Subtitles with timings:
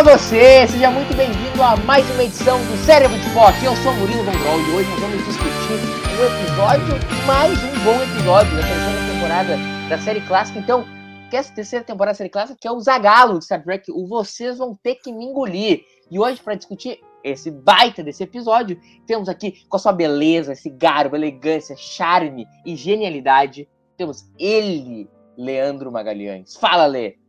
[0.00, 3.62] Olá você, seja muito bem-vindo a mais uma edição do Cérebro de Spock.
[3.62, 5.74] Eu sou Murilo Vongrol e hoje nós vamos discutir
[6.16, 9.56] um episódio, mais um bom episódio da terceira temporada
[9.90, 10.58] da série clássica.
[10.58, 10.86] Então,
[11.28, 14.06] que essa terceira temporada da série clássica, que é o Zagalo de Star Trek, o
[14.06, 15.82] Vocês Vão Ter Que Me Engolir.
[16.10, 20.70] E hoje, para discutir esse baita desse episódio, temos aqui com a sua beleza, esse
[20.70, 26.56] garbo, elegância, charme e genialidade, temos ele, Leandro Magalhães.
[26.56, 27.19] Fala, Lê!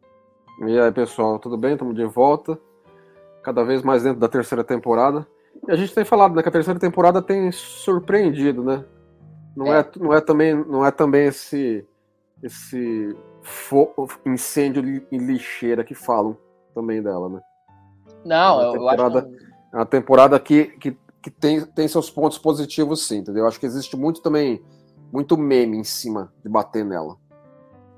[0.68, 1.73] E aí, pessoal, tudo bem?
[1.73, 2.59] Estamos de volta.
[3.42, 5.26] Cada vez mais dentro da terceira temporada.
[5.68, 8.86] E a gente tem falado né, que a terceira temporada tem surpreendido, né?
[9.56, 11.86] Não é, é não é também, não é também esse
[12.44, 13.16] esse
[14.26, 16.38] incêndio em lixeira que falam
[16.73, 17.42] também dela, né?
[18.23, 19.52] Não, é eu acho que...
[19.73, 23.44] É uma temporada que, que, que tem, tem seus pontos positivos, sim, entendeu?
[23.44, 24.62] Eu acho que existe muito também,
[25.12, 27.16] muito meme em cima de bater nela.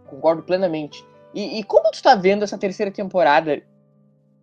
[0.06, 1.06] Concordo plenamente.
[1.34, 3.62] E, e, como tu tá vendo essa terceira temporada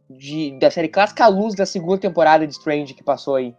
[0.08, 3.54] de, da série clássica à luz da segunda temporada de Strange que passou aí?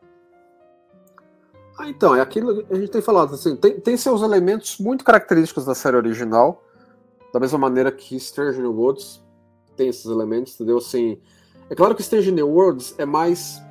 [1.80, 5.04] Ah, então, é aquilo que a gente tem falado, assim, tem, tem seus elementos muito
[5.06, 6.62] característicos da série original,
[7.34, 9.24] da mesma maneira que Strange New Worlds
[9.78, 10.78] tem esses elementos, entendeu?
[10.78, 11.20] Assim,
[11.70, 13.62] é claro que Strange New Worlds é mais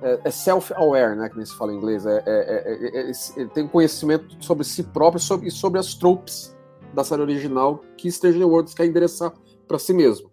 [0.00, 4.36] é, é self-aware, né, que nem se fala em inglês, é, é, é tem conhecimento
[4.42, 6.56] sobre si próprio sobre, e sobre as tropes
[6.98, 9.32] da série original que Stranger Worlds quer endereçar
[9.68, 10.32] para si mesmo.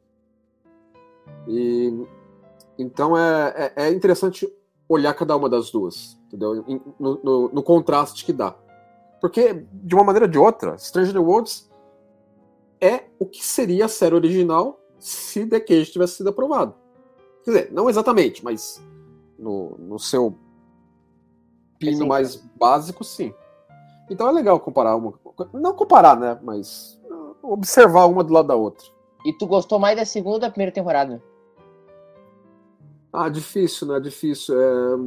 [1.47, 1.93] E
[2.77, 4.51] então é, é, é, interessante
[4.89, 6.65] olhar cada uma das duas, entendeu?
[6.99, 8.55] No, no, no, contraste que dá.
[9.21, 11.69] Porque, de uma maneira ou de outra, Stranger Worlds
[12.81, 16.73] é o que seria a série original se The Cage tivesse sido aprovado.
[17.43, 18.83] Quer dizer, não exatamente, mas
[19.37, 20.35] no, no seu
[21.79, 23.33] pino mais básico, sim.
[24.09, 25.13] Então é legal comparar uma.
[25.53, 26.39] Não comparar, né?
[26.43, 26.99] Mas
[27.41, 28.85] observar uma do lado da outra.
[29.25, 31.21] E tu gostou mais da segunda ou da primeira temporada?
[33.11, 33.99] Ah, difícil, né?
[33.99, 34.55] Difícil.
[34.59, 34.99] É...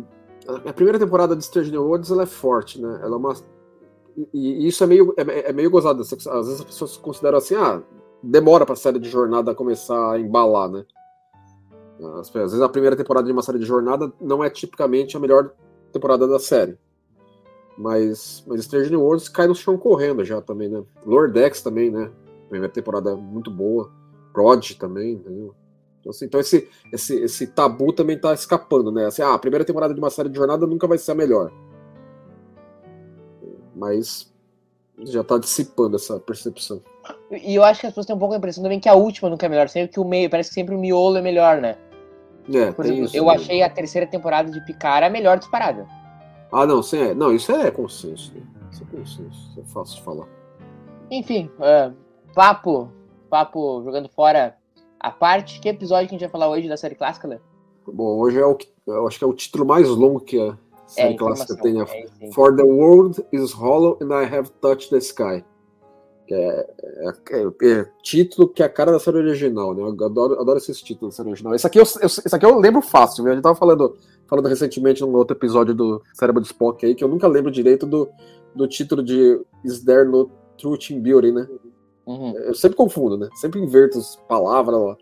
[0.69, 3.00] A primeira temporada de Strange New Worlds ela é forte, né?
[3.03, 3.34] Ela é uma.
[4.32, 6.00] E isso é meio, é, é meio gozado.
[6.00, 7.82] Às vezes as pessoas consideram assim, ah,
[8.22, 10.84] demora pra série de jornada começar a embalar, né?
[12.19, 15.53] Às vezes a primeira temporada de uma série de jornada não é tipicamente a melhor
[15.92, 16.78] temporada da série.
[17.78, 20.83] Mas, mas Strange New Worlds cai no chão correndo já também, né?
[21.06, 22.11] Lordex também, né?
[22.49, 23.93] Primeira temporada muito boa.
[24.33, 25.55] Prod também, entendeu?
[26.00, 29.06] Então, assim, então esse, esse, esse tabu também tá escapando, né?
[29.06, 31.53] Assim, ah, a primeira temporada de uma série de jornada nunca vai ser a melhor.
[33.77, 34.33] Mas
[35.05, 36.83] já tá dissipando essa percepção.
[37.31, 39.31] E eu acho que as pessoas têm um pouco a impressão também que a última
[39.31, 41.77] nunca é melhor, sempre que o meio, parece que sempre o miolo é melhor, né?
[42.53, 43.31] É, Por exemplo, eu mesmo.
[43.31, 45.87] achei a terceira temporada de Picard a melhor disparada.
[46.53, 47.14] Ah, não, sim, é.
[47.14, 48.32] Não, isso é consenso.
[48.34, 48.42] Né?
[48.70, 49.50] Isso é consenso.
[49.50, 50.28] Isso é fácil de falar.
[51.10, 51.92] Enfim, é,
[52.34, 52.91] papo,
[53.31, 54.56] papo jogando fora
[55.00, 55.60] a parte.
[55.60, 57.41] Que episódio que a gente vai falar hoje da série clássica, Léo?
[57.87, 58.56] Bom, hoje é o
[58.87, 60.56] eu acho que é o título mais longo que a
[60.87, 61.81] série é, clássica tem.
[61.81, 65.44] É, For the world is hollow and I have touched the sky.
[66.31, 66.66] É,
[67.00, 69.82] é, é, é, título que é a cara da série original, né?
[69.82, 71.54] Eu adoro, adoro esses títulos da série original.
[71.54, 73.32] Esse aqui eu, eu, esse aqui eu lembro fácil, viu?
[73.32, 73.97] A gente tava falando,
[74.28, 77.87] falando recentemente num outro episódio do Cérebro de Spock aí, que eu nunca lembro direito
[77.87, 78.09] do,
[78.55, 81.49] do título de Is There No Truth in Beauty, né?
[82.06, 82.37] Uhum.
[82.38, 83.28] Eu sempre confundo, né?
[83.34, 84.97] Sempre inverto as palavras lá.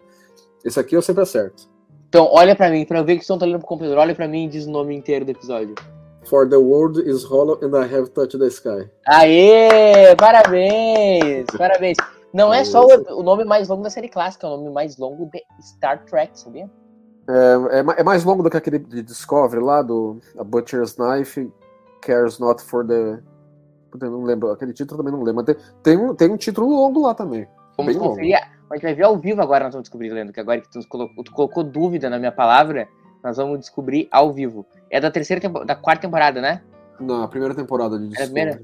[0.65, 1.69] Esse aqui eu sempre acerto.
[2.09, 4.47] Então, olha pra mim, pra ver que estão tá lendo pro computador, olha pra mim
[4.47, 5.75] e diz o nome inteiro do episódio.
[6.25, 8.91] For the world is hollow and I have touched the sky.
[9.07, 10.17] Aê!
[10.17, 11.47] Parabéns!
[11.57, 11.97] Parabéns!
[12.33, 14.99] Não é só o, o, nome mais longo da série clássica, é o nome mais
[14.99, 16.69] longo de Star Trek, sabia?
[17.29, 21.51] É, é, é mais longo do que aquele de Discovery lá, do A Butcher's Knife,
[22.01, 23.21] Cares Not for the.
[24.01, 25.43] Não lembro, aquele título também não lembro.
[25.43, 27.49] Tem, tem, um, tem um título longo lá também.
[27.77, 28.35] Vamos bem conferir.
[28.35, 28.57] Longo.
[28.69, 30.81] A gente vai ver ao vivo agora, nós vamos descobrir, Leandro, que agora que tu
[30.89, 32.89] colocou, tu colocou dúvida na minha palavra,
[33.23, 34.67] nós vamos descobrir ao vivo.
[34.91, 36.63] É da terceira da quarta temporada, né?
[36.99, 38.41] Não, a primeira temporada de Discovery.
[38.41, 38.63] É primeira?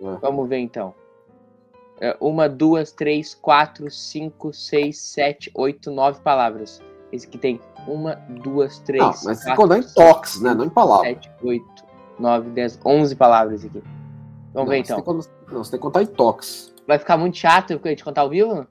[0.00, 0.18] É.
[0.20, 0.94] Vamos ver então.
[2.00, 6.80] É uma, duas, três, quatro, cinco, seis, sete, oito, nove palavras.
[7.12, 9.02] Esse aqui tem uma, duas, três.
[9.02, 10.54] Ah, mas quatro, ficou em toques, né?
[10.54, 11.08] Não em palavras.
[11.08, 11.84] Sete, oito,
[12.18, 13.82] nove, dez, onze palavras aqui.
[14.52, 15.00] Vamos não, ver então.
[15.00, 16.74] Tem, não, você tem que contar em toques.
[16.86, 18.66] Vai ficar muito chato a gente contar ao vivo?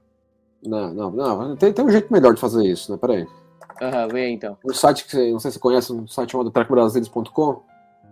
[0.64, 1.56] Não, não, não.
[1.56, 2.98] Tem, tem um jeito melhor de fazer isso, né?
[2.98, 3.26] Peraí.
[3.80, 4.56] Aham, uhum, vem aí, então.
[4.64, 7.62] Um site que você, não sei se você conhece, um site chamado trackbrasileiros.com.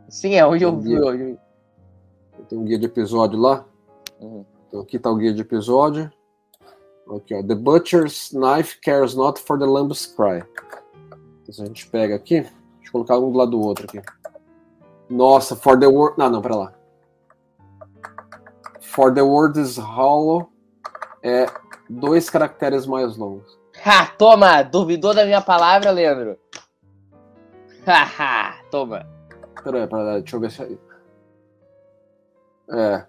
[0.09, 1.37] Sim, é onde eu vi hoje.
[2.49, 3.65] Tem um guia de episódio lá.
[4.21, 4.45] Uhum.
[4.69, 6.11] Então aqui tá o guia de episódio.
[7.15, 7.43] Aqui, ó.
[7.43, 10.43] The Butcher's Knife cares not for the lamb's cry.
[11.43, 12.53] Então, se a gente pega aqui, deixa
[12.87, 14.03] eu colocar um do lado do outro aqui.
[15.09, 16.17] Nossa, for the word.
[16.19, 16.73] Não, não, pera lá.
[18.81, 20.51] For the word is hollow
[21.23, 21.47] é
[21.89, 23.57] dois caracteres mais longos.
[23.85, 24.63] Ha, toma!
[24.63, 26.39] Duvidou da minha palavra, Leandro?
[27.87, 29.07] Haha, toma.
[29.63, 30.79] Pera aí, deixa eu ver se aí.
[32.71, 33.07] É.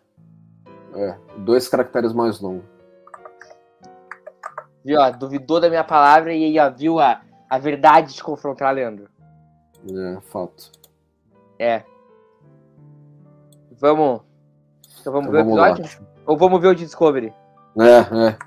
[0.94, 2.77] É, dois caracteres mais longos.
[4.88, 7.19] Viu, ó, duvidou da minha palavra e aí, ó, viu a,
[7.50, 9.10] a verdade de confrontar, Leandro.
[9.94, 10.72] É, fato.
[11.60, 11.84] É.
[13.78, 14.22] Vamos.
[15.01, 16.07] Então vamos Então ver o vamos episódio?
[16.25, 17.34] Ou vamos ver o de Discovery?
[17.78, 18.38] É, é.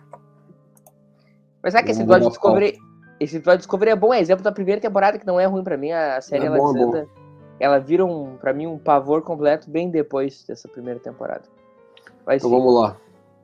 [1.62, 2.30] Mas sabe que esse episódio de.
[2.30, 2.78] Discovery.
[3.20, 5.62] Esse episódio de Discovery é bom, é exemplo da primeira temporada que não é ruim
[5.62, 5.92] pra mim.
[5.92, 7.08] A série É ela, bom, é desanda-
[7.60, 11.42] ela vira um, pra mim um pavor completo bem depois dessa primeira temporada.
[12.24, 12.96] Mas Então vamos lá.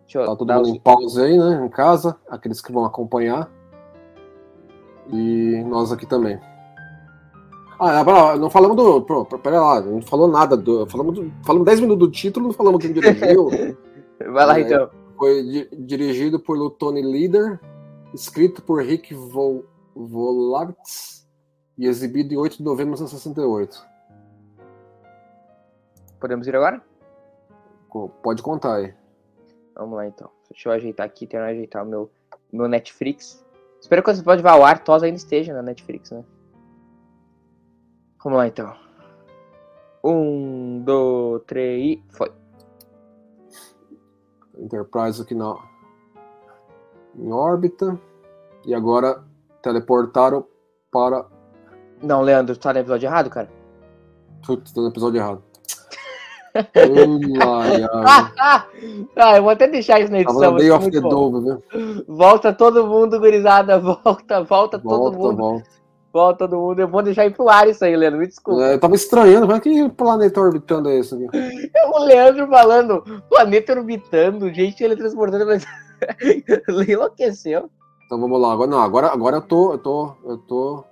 [0.06, 1.64] Deixa eu Tá todo mundo em pausa aí, né?
[1.64, 3.50] Em casa, aqueles que vão acompanhar.
[5.12, 6.41] E nós aqui também.
[7.79, 9.03] Ah, pera, não falamos do.
[9.03, 10.56] pô, Pera lá, não falou nada.
[10.56, 13.49] Do, falamos, do, falamos 10 minutos do título, não falamos quem dirigiu.
[14.32, 14.62] Vai lá É.
[14.62, 14.91] então.
[15.19, 17.59] Foi di- dirigido por Tony Leader,
[18.12, 19.64] escrito por Rick Vol
[19.94, 21.26] Volatz
[21.79, 23.87] e exibido em 8 de novembro de 1968.
[26.20, 26.82] Podemos ir agora?
[28.23, 28.94] Pode contar aí.
[29.76, 30.31] Vamos lá então.
[30.50, 32.11] Deixa eu ajeitar aqui, tentar ajeitar o meu,
[32.52, 33.44] meu Netflix.
[33.81, 36.25] Espero que esse episódio vá ao ar, TOS ainda esteja na Netflix, né?
[38.23, 38.75] Vamos lá então.
[40.02, 42.32] Um, dois, três e foi.
[44.56, 45.56] Enterprise aqui na,
[47.14, 48.00] em órbita.
[48.64, 49.23] E agora
[49.62, 50.44] teleportaram
[50.90, 51.26] para.
[52.02, 53.49] Não, Leandro, tu tá no episódio errado, cara?
[54.44, 55.43] Putz, tô no episódio errado.
[59.17, 60.56] Ah, eu vou até deixar isso na edição.
[60.56, 61.00] Day of the.
[61.00, 62.05] Dove, viu?
[62.08, 63.79] Volta todo mundo, gurizada.
[63.79, 65.37] Volta, volta, todo Volta, mundo.
[65.37, 65.67] volta.
[66.12, 66.81] Volta todo mundo.
[66.81, 68.20] Eu vou deixar ir pro ar isso aí, Leandro.
[68.20, 68.62] Me desculpa.
[68.62, 71.14] É, Eu tava estranhando, mas que planeta orbitando é esse?
[71.75, 75.64] É o Leandro falando, planeta orbitando, gente teletransportando, mas
[76.20, 77.69] ele enlouqueceu.
[78.06, 78.52] Então vamos lá.
[78.52, 79.73] Agora, não, agora, agora eu tô.
[79.73, 80.12] Eu tô.
[80.25, 80.85] Eu tô.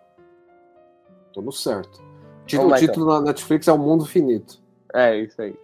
[1.32, 2.02] Tô no certo.
[2.42, 4.62] O título, lá, o título na Netflix é O Mundo Finito.
[4.94, 5.58] É, isso aí.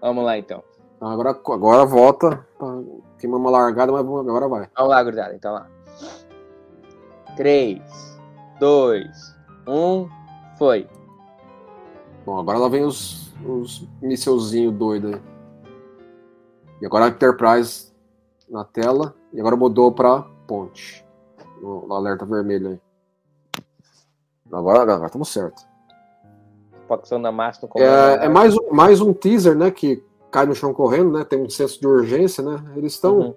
[0.00, 0.62] Vamos lá, então.
[0.96, 2.46] Então agora, agora volta.
[3.18, 4.68] Queimou uma largada, mas agora vai.
[4.76, 5.34] Vamos lá, gurizada.
[5.34, 5.68] Então lá.
[7.36, 7.80] 3,
[8.58, 9.36] 2,
[9.66, 10.08] 1,
[10.58, 10.88] foi.
[12.26, 15.22] Bom, agora lá vem os, os missilzinhos doidos aí.
[16.80, 17.92] E agora a Enterprise
[18.50, 19.14] na tela.
[19.32, 21.06] E agora mudou pra ponte.
[21.60, 22.80] No alerta vermelho aí.
[24.52, 25.71] Agora, agora estamos certo.
[27.62, 27.88] No comando.
[27.88, 29.70] É, é mais, um- mais um teaser, né?
[29.70, 31.24] Que cai no chão correndo, né?
[31.24, 32.62] Tem um senso de urgência, né?
[32.76, 33.18] Eles estão.
[33.18, 33.34] Uhum.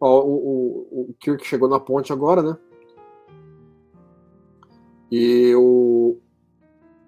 [0.00, 2.56] Ó, o, o, o Kirk chegou na ponte agora, né?
[5.10, 6.16] E o,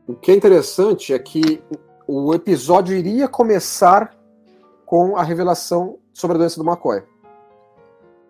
[0.06, 1.62] o que é interessante é que
[2.06, 4.16] o episódio iria começar
[4.84, 7.02] com a revelação sobre a doença do McCoy.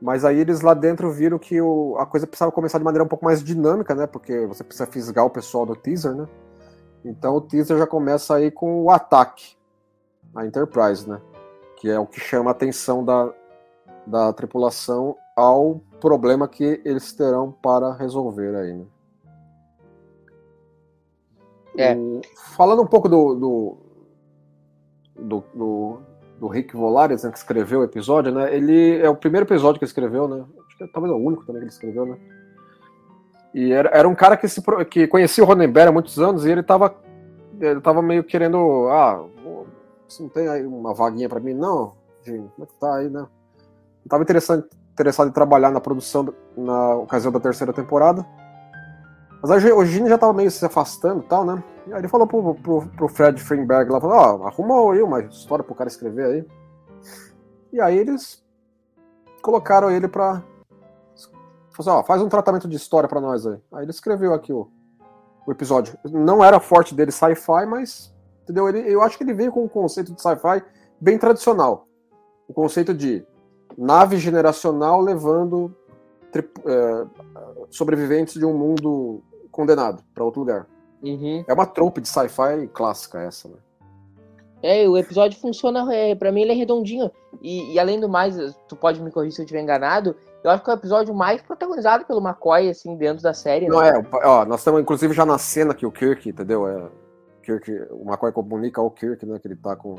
[0.00, 3.09] Mas aí eles lá dentro viram que o, a coisa precisava começar de maneira um
[3.09, 4.07] pouco mais dinâmica, né?
[4.07, 6.26] Porque você precisa fisgar o pessoal do teaser, né?
[7.07, 9.57] Então o teaser já começa aí com o ataque
[10.35, 11.21] à Enterprise, né?
[11.77, 13.33] Que é o que chama a atenção da,
[14.07, 18.87] da tripulação ao problema que eles terão para resolver aí, né?
[21.79, 21.95] É.
[22.57, 23.77] Falando um pouco do, do,
[25.15, 25.99] do, do,
[26.41, 28.55] do Rick Volares, né, que escreveu o episódio, né?
[28.55, 30.45] Ele é o primeiro episódio que ele escreveu, né?
[30.67, 32.19] Acho que é, talvez é o único também que ele escreveu, né?
[33.57, 36.51] E era, era um cara que, se, que conhecia o Ronenberg há muitos anos e
[36.51, 36.95] ele tava,
[37.59, 38.87] ele tava meio querendo.
[38.91, 39.25] Ah,
[40.07, 41.55] você não tem aí uma vaguinha pra mim?
[41.55, 43.27] Não, Jim, como é que tá aí, né?
[44.05, 48.27] Eu tava interessado, interessado em trabalhar na produção na ocasião da terceira temporada.
[49.41, 51.65] Mas aí o Gene já tava meio se afastando e tal, né?
[51.87, 55.23] E aí ele falou pro, pro, pro Fred Fringberg lá, falou, ó, arruma aí uma
[55.23, 56.45] história pro cara escrever aí.
[57.73, 58.45] E aí eles
[59.41, 60.43] colocaram ele pra.
[61.76, 63.59] Falou assim, ó, faz um tratamento de história pra nós aí.
[63.73, 64.68] Aí ele escreveu aqui o,
[65.47, 65.99] o episódio.
[66.04, 68.14] Não era forte dele sci-fi, mas.
[68.45, 68.68] Entendeu?
[68.68, 70.64] Ele, eu acho que ele veio com um conceito de sci-fi
[70.99, 71.87] bem tradicional.
[72.49, 73.26] O conceito de
[73.76, 75.75] nave generacional levando
[76.35, 77.06] é,
[77.68, 80.66] sobreviventes de um mundo condenado para outro lugar.
[81.02, 81.45] Uhum.
[81.47, 83.56] É uma trope de sci-fi clássica essa, né?
[84.62, 87.11] É, o episódio funciona, é, pra mim ele é redondinho.
[87.42, 90.16] E, e além do mais, tu pode me corrigir se eu estiver enganado,
[90.47, 93.67] eu acho que é o episódio mais protagonizado pelo McCoy, assim, dentro da série.
[93.67, 93.91] Não né?
[93.91, 96.69] é, ó, nós estamos inclusive já na cena que o Kirk, entendeu?
[96.69, 96.88] É,
[97.43, 99.97] Kirk, o McCoy comunica ao Kirk, né, que ele tá com,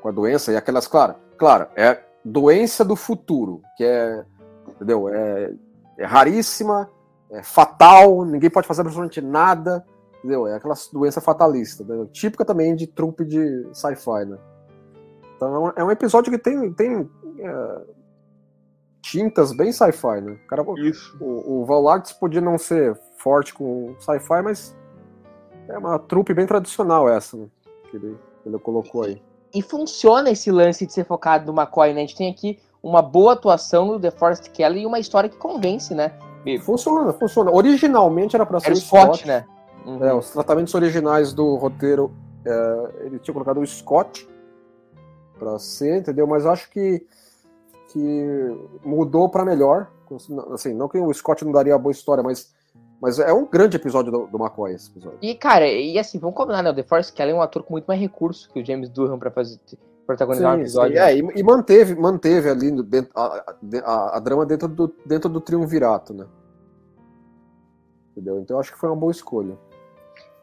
[0.00, 4.24] com a doença, e aquelas, claro, claro, é doença do futuro, que é,
[4.68, 5.08] entendeu?
[5.10, 5.52] É,
[5.98, 6.90] é raríssima,
[7.30, 9.84] é fatal, ninguém pode fazer absolutamente nada,
[10.18, 10.46] entendeu?
[10.46, 12.06] É aquela doença fatalista, né?
[12.10, 14.38] típica também de trupe de sci-fi, né?
[15.36, 17.08] Então é um, é episódio que tem, tem
[17.38, 17.80] é,
[19.00, 20.32] tintas bem sci-fi, né?
[20.32, 21.16] O, cara, Isso.
[21.20, 24.76] o, o Valartes podia não ser forte com sci-fi, mas
[25.68, 27.46] é uma trupe bem tradicional essa, né?
[27.90, 29.22] Que ele, que ele colocou aí.
[29.54, 32.00] E funciona esse lance de ser focado no McCoy, né?
[32.00, 35.36] A gente tem aqui uma boa atuação do The Forest Kelly e uma história que
[35.36, 36.12] convence, né?
[36.62, 37.50] Funciona, funciona.
[37.50, 39.44] Originalmente era pra ser Era o Scott, Scott, né?
[39.84, 40.04] Uhum.
[40.04, 42.12] É, os tratamentos originais do roteiro,
[42.44, 44.28] é, ele tinha colocado o Scott
[45.38, 46.26] pra ser, entendeu?
[46.26, 47.06] Mas acho que,
[47.92, 49.90] que mudou pra melhor.
[50.52, 52.54] Assim, não que o Scott não daria a boa história, mas,
[53.00, 55.18] mas é um grande episódio do, do McCoy, esse episódio.
[55.20, 56.70] E, cara, e assim, vamos combinar, né?
[56.70, 59.18] O The Forest Kelly é um ator com muito mais recurso que o James Durham
[59.18, 59.58] pra fazer,
[60.06, 60.96] protagonizar um Sim, episódio.
[60.96, 61.02] sim.
[61.02, 63.44] É, e, e manteve, manteve ali dentro- a,
[63.84, 66.26] a- a drama dentro do, dentro do triunvirato, né?
[68.12, 68.40] Entendeu?
[68.40, 69.56] Então eu acho que foi uma boa escolha.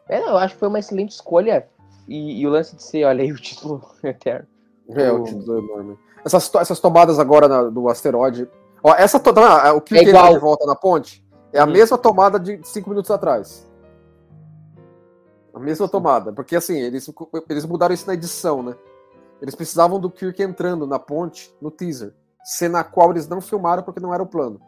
[0.08, 1.68] É, não, eu acho que foi uma excelente escolha.
[2.08, 4.46] E, e o lance de ser, olha aí, o título eterno.
[4.90, 5.98] É, O- título é enorme.
[6.24, 8.48] Essas, essas tomadas agora na- do asteroide.
[8.82, 10.32] Ó, essa to- ah, o que É igual.
[10.34, 11.70] de volta na ponte é a Hum.
[11.72, 13.66] mesma tomada de cinco minutos atrás.
[15.54, 16.32] A mesma tomada.
[16.32, 17.10] Porque assim, eles,
[17.48, 18.74] eles mudaram isso na edição, né?
[19.40, 22.14] Eles precisavam do Kirk entrando na ponte no teaser.
[22.44, 24.60] Cena a qual eles não filmaram porque não era o plano.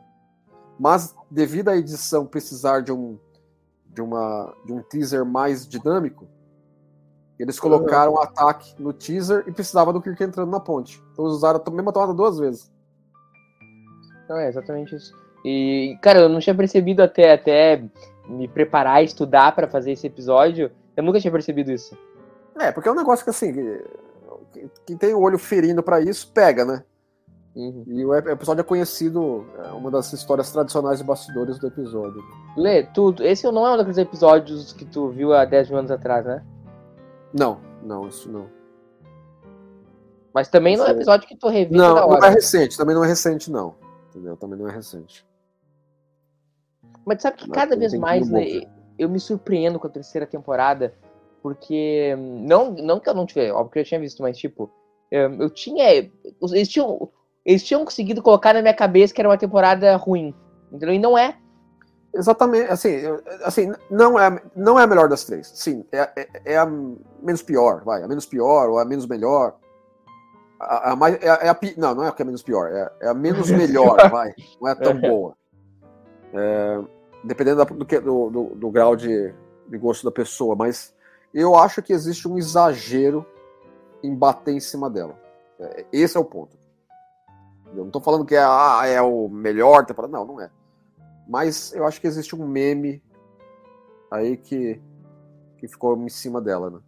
[0.78, 3.18] Mas, devido à edição precisar de um,
[3.86, 6.26] de uma, de um teaser mais dinâmico,
[7.42, 11.02] eles colocaram o ataque no teaser e precisava do Kirk entrando na ponte.
[11.12, 12.70] Então eles usaram a mesma tomada duas vezes.
[14.28, 15.14] Não, é exatamente isso.
[15.44, 17.82] E, cara, eu não tinha percebido até, até
[18.28, 20.70] me preparar, estudar pra fazer esse episódio.
[20.96, 21.96] Eu nunca tinha percebido isso.
[22.58, 23.52] É, porque é um negócio que assim,
[24.52, 26.82] que- quem tem o olho ferindo pra isso, pega, né?
[27.54, 27.84] Uhum.
[27.86, 32.22] E o ep- episódio é conhecido, é uma das histórias tradicionais de bastidores do episódio.
[32.56, 35.90] Lê, tu, esse não é um daqueles episódios que tu viu há 10 mil anos
[35.90, 36.42] atrás, né?
[37.32, 38.48] Não, não, isso não.
[40.32, 42.94] Mas também não é um Esse- episódio que tu reviu Não, não é recente, também
[42.94, 43.74] não é recente, não.
[44.10, 44.36] Entendeu?
[44.36, 45.26] Também não é recente.
[47.04, 48.62] Mas sabe que cada vez mais né,
[48.98, 50.94] eu me surpreendo com a terceira temporada,
[51.42, 54.70] porque hum, não, não que eu não tivesse, óbvio que eu tinha visto, mas tipo,
[55.12, 55.90] hum, eu tinha.
[56.52, 57.10] Eles tinham,
[57.44, 60.34] eles tinham conseguido colocar na minha cabeça que era uma temporada ruim.
[60.70, 60.94] Entendeu?
[60.94, 61.38] E não é.
[62.14, 63.02] Exatamente, assim,
[63.44, 65.46] assim não, é, não é a melhor das três.
[65.54, 68.02] Sim, é, é, é a menos pior, vai.
[68.02, 69.54] A menos pior ou a menos melhor.
[70.58, 72.70] A, a mais, é, a- é a não, não é a que é menos pior,
[72.72, 74.32] é, é a menos melhor, vai.
[74.60, 75.34] Não é tão boa.
[76.32, 76.80] É,
[77.22, 79.32] dependendo da- do, que- do, do, do grau de,
[79.68, 80.94] de gosto da pessoa, mas
[81.32, 83.24] eu acho que existe um exagero
[84.02, 85.14] em bater em cima dela.
[85.60, 86.56] É, esse é o ponto.
[87.74, 90.50] Eu não tô falando que é, ah, é o melhor temporada, não, não é.
[91.28, 93.02] Mas eu acho que existe um meme
[94.10, 94.80] aí que,
[95.58, 96.78] que ficou em cima dela, né?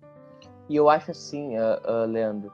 [0.68, 2.50] E eu acho assim, ah, ah, Leandro.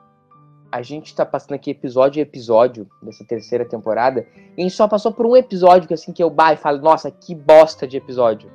[0.72, 4.26] A gente tá passando aqui episódio a episódio dessa terceira temporada.
[4.56, 6.78] E a gente só passou por um episódio que assim que eu bah e falo,
[6.78, 8.50] nossa, que bosta de episódio.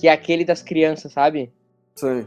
[0.00, 1.52] Que é aquele das crianças, sabe?
[1.96, 2.26] Sim.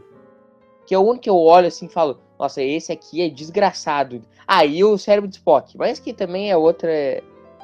[0.86, 4.22] Que é o único que eu olho assim e falo, nossa, esse aqui é desgraçado.
[4.46, 5.76] Aí o cérebro de Spock.
[5.76, 6.90] Mas que também é outra.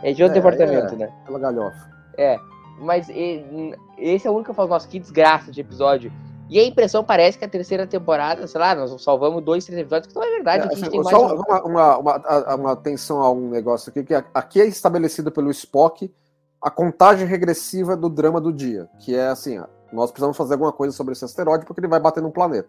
[0.02, 0.96] É de outro É, departamento, é.
[0.96, 1.14] né?
[1.24, 1.92] Pela galhofa.
[2.16, 2.38] É.
[2.78, 6.12] Mas e- esse é o único que eu falo, nossa, que desgraça de episódio.
[6.48, 10.12] E a impressão parece que a terceira temporada, sei lá, nós salvamos dois, três episódios,
[10.12, 10.64] que não é verdade.
[10.68, 14.60] É, assim, só um- uma, uma, uma, uma atenção a um negócio aqui, que aqui
[14.60, 16.12] é estabelecido pelo Spock
[16.60, 20.72] a contagem regressiva do drama do dia, que é assim, ó, nós precisamos fazer alguma
[20.72, 22.68] coisa sobre esse asteroide porque ele vai bater num planeta.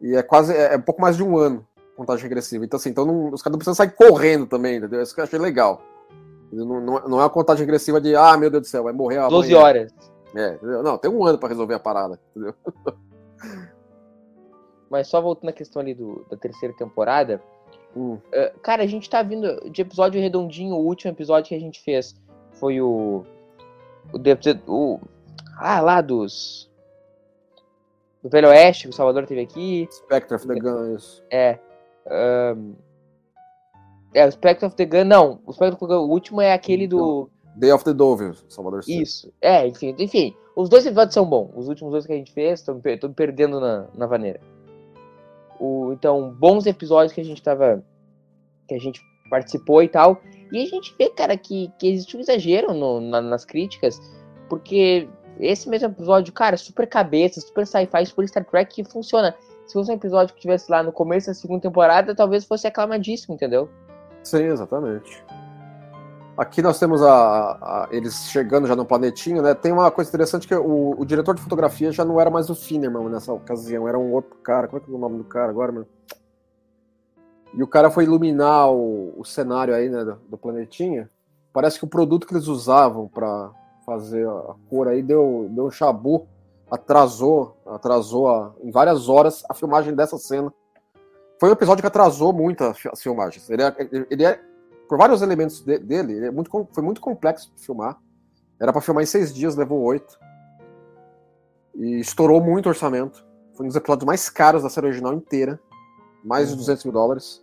[0.00, 1.66] E é quase, é, é um pouco mais de um ano
[1.96, 2.64] contagem regressiva.
[2.64, 5.00] Então assim, então não- os caras não precisam sair correndo também, entendeu?
[5.00, 5.80] Isso que eu achei legal.
[6.52, 9.16] Não, não, não é uma contagem regressiva de, ah, meu Deus do céu, vai morrer
[9.16, 9.30] amanhã.
[9.30, 9.94] 12 horas.
[10.34, 10.82] É, entendeu?
[10.82, 12.54] Não, tem um ano pra resolver a parada, entendeu?
[14.90, 17.42] Mas só voltando à questão ali do, da terceira temporada,
[17.96, 18.18] Hum.
[18.30, 21.80] eh, cara, a gente tá vindo de episódio redondinho, o último episódio que a gente
[21.80, 22.14] fez
[22.52, 23.24] foi o.
[24.12, 24.70] O.
[24.72, 25.00] o
[25.58, 26.70] ah, lá dos.
[28.22, 29.88] Do Velho Oeste, que o Salvador teve aqui.
[29.90, 31.24] Spectre of the Gun, isso.
[31.30, 31.58] É.
[32.06, 32.74] ahn,
[34.16, 35.40] é, o Spectre of the Gun, não.
[35.44, 37.28] O Spectre of the Gun, o último é aquele do.
[37.54, 39.02] Day of the Dove, Salvador City.
[39.02, 39.32] Isso.
[39.42, 40.34] É, enfim, enfim.
[40.56, 41.50] Os dois episódios são bons.
[41.54, 44.40] Os últimos dois que a gente fez, tô, me tô me perdendo na, na vaneira.
[45.60, 47.84] O, então, bons episódios que a gente tava.
[48.66, 50.20] que a gente participou e tal.
[50.50, 54.00] E a gente vê, cara, que, que existe um exagero no, na, nas críticas,
[54.48, 55.06] porque
[55.38, 59.36] esse mesmo episódio, cara, super cabeça, super sci-fi, super Star Trek que funciona.
[59.66, 63.34] Se fosse um episódio que tivesse lá no começo da segunda temporada, talvez fosse aclamadíssimo,
[63.34, 63.68] entendeu?
[64.26, 65.24] Sim, exatamente.
[66.36, 69.54] Aqui nós temos a, a- eles chegando já no planetinho, né?
[69.54, 72.54] Tem uma coisa interessante que o, o diretor de fotografia já não era mais o
[72.56, 74.66] Finnerman nessa ocasião, era um outro cara.
[74.66, 75.86] Como é que é o nome do cara agora, mano?
[77.54, 81.08] E o cara foi iluminar o, o cenário aí, né, do, do planetinha.
[81.52, 83.50] Parece que o produto que eles usavam para
[83.86, 86.26] fazer a cor aí deu, deu um chabu,
[86.68, 90.52] atrasou, atrasou a- em várias horas a filmagem dessa cena.
[91.38, 93.48] Foi um episódio que atrasou muito as fi- as filmagens.
[93.50, 93.74] Ele é,
[94.10, 94.40] ele é
[94.88, 97.98] por vários elementos de- dele, ele é muito, foi muito complexo de filmar.
[98.60, 100.18] Era para filmar em seis dias, levou oito.
[101.74, 103.24] E estourou muito o orçamento.
[103.54, 105.60] Foi um dos episódios mais caros da série original inteira.
[106.24, 106.58] Mais de Uhum.
[106.60, 107.42] 200 mil dólares.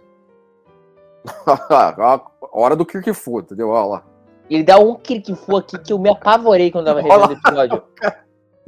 [2.52, 3.70] Hora do Kirk Fu, entendeu?
[3.70, 4.04] Olha lá.
[4.50, 7.84] Ele dá um kirkfu aqui que eu me apavorei quando tava revendo o episódio.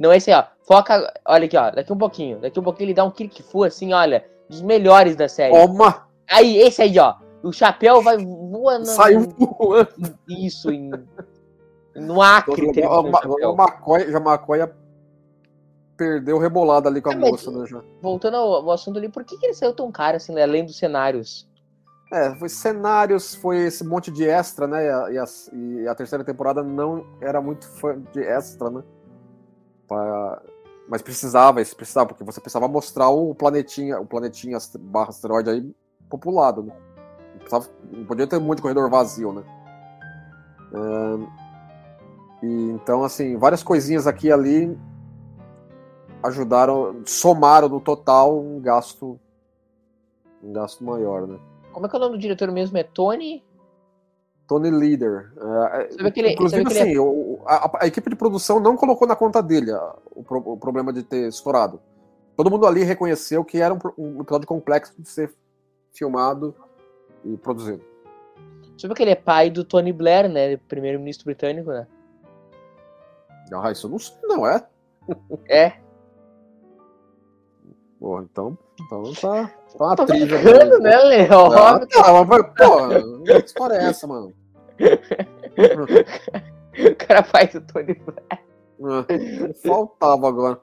[0.00, 0.44] Não é esse, ó.
[0.66, 1.12] Foca.
[1.26, 1.70] Olha aqui, ó.
[1.70, 2.38] Daqui um pouquinho.
[2.40, 4.24] Daqui um pouquinho ele dá um kirkfu assim, olha.
[4.48, 5.52] Dos melhores da série.
[5.52, 6.06] Toma!
[6.30, 7.14] Aí, esse aí, ó.
[7.42, 8.86] O chapéu vai voando.
[8.86, 9.88] Saiu voando.
[10.28, 10.90] Isso, em.
[11.94, 13.50] No Acre, O o Ma- chapéu.
[13.50, 14.68] o McCoy, já McCoy
[15.96, 17.64] perdeu rebolado ali com a mas- moça, né?
[17.66, 17.82] Já.
[18.02, 20.64] Voltando ao, ao assunto ali, por que, que ele saiu tão caro assim, né, além
[20.64, 21.48] dos cenários?
[22.12, 24.84] É, foi cenários, foi esse monte de extra, né?
[24.84, 25.24] E a, e a-
[25.84, 28.82] e a terceira temporada não era muito fã de extra, né?
[29.88, 30.42] Pra-
[30.88, 35.74] Mas precisava, precisava, porque você precisava mostrar o planetinha, o planetinha barra asteroide aí
[36.08, 36.72] populado, né?
[37.32, 39.42] Não, precisava- não podia ter um de corredor vazio, né?
[40.72, 44.78] É, e então, assim, várias coisinhas aqui e ali
[46.22, 49.18] ajudaram, somaram no total um gasto,
[50.42, 51.38] um gasto maior, né?
[51.72, 52.78] Como é que é o nome do diretor mesmo?
[52.78, 53.44] É Tony?
[54.46, 55.32] Tony Leader.
[55.36, 59.42] É, aquele- inclusive, aquele- assim, o- a, a equipe de produção não colocou na conta
[59.42, 61.80] dele a- o, pro- o problema de ter estourado.
[62.36, 65.32] Todo mundo ali reconheceu que era um, um episódio complexo de ser
[65.92, 66.54] filmado
[67.24, 67.82] e produzido.
[68.78, 70.56] Sabe que ele é pai do Tony Blair, né?
[70.68, 71.86] Primeiro-ministro britânico, né?
[73.52, 74.66] Ah, isso eu não sei, não é?
[75.48, 75.72] É.
[77.98, 80.38] Pô, então, então tá, tá uma Tô trilha.
[80.38, 81.32] brincando, né, Léo?
[81.32, 84.32] Ah, Óbvio tá, mas, pô, que história é essa, mano?
[86.78, 88.42] o cara faz o Tony Blair.
[88.84, 89.06] Ah,
[89.66, 90.60] Faltava agora.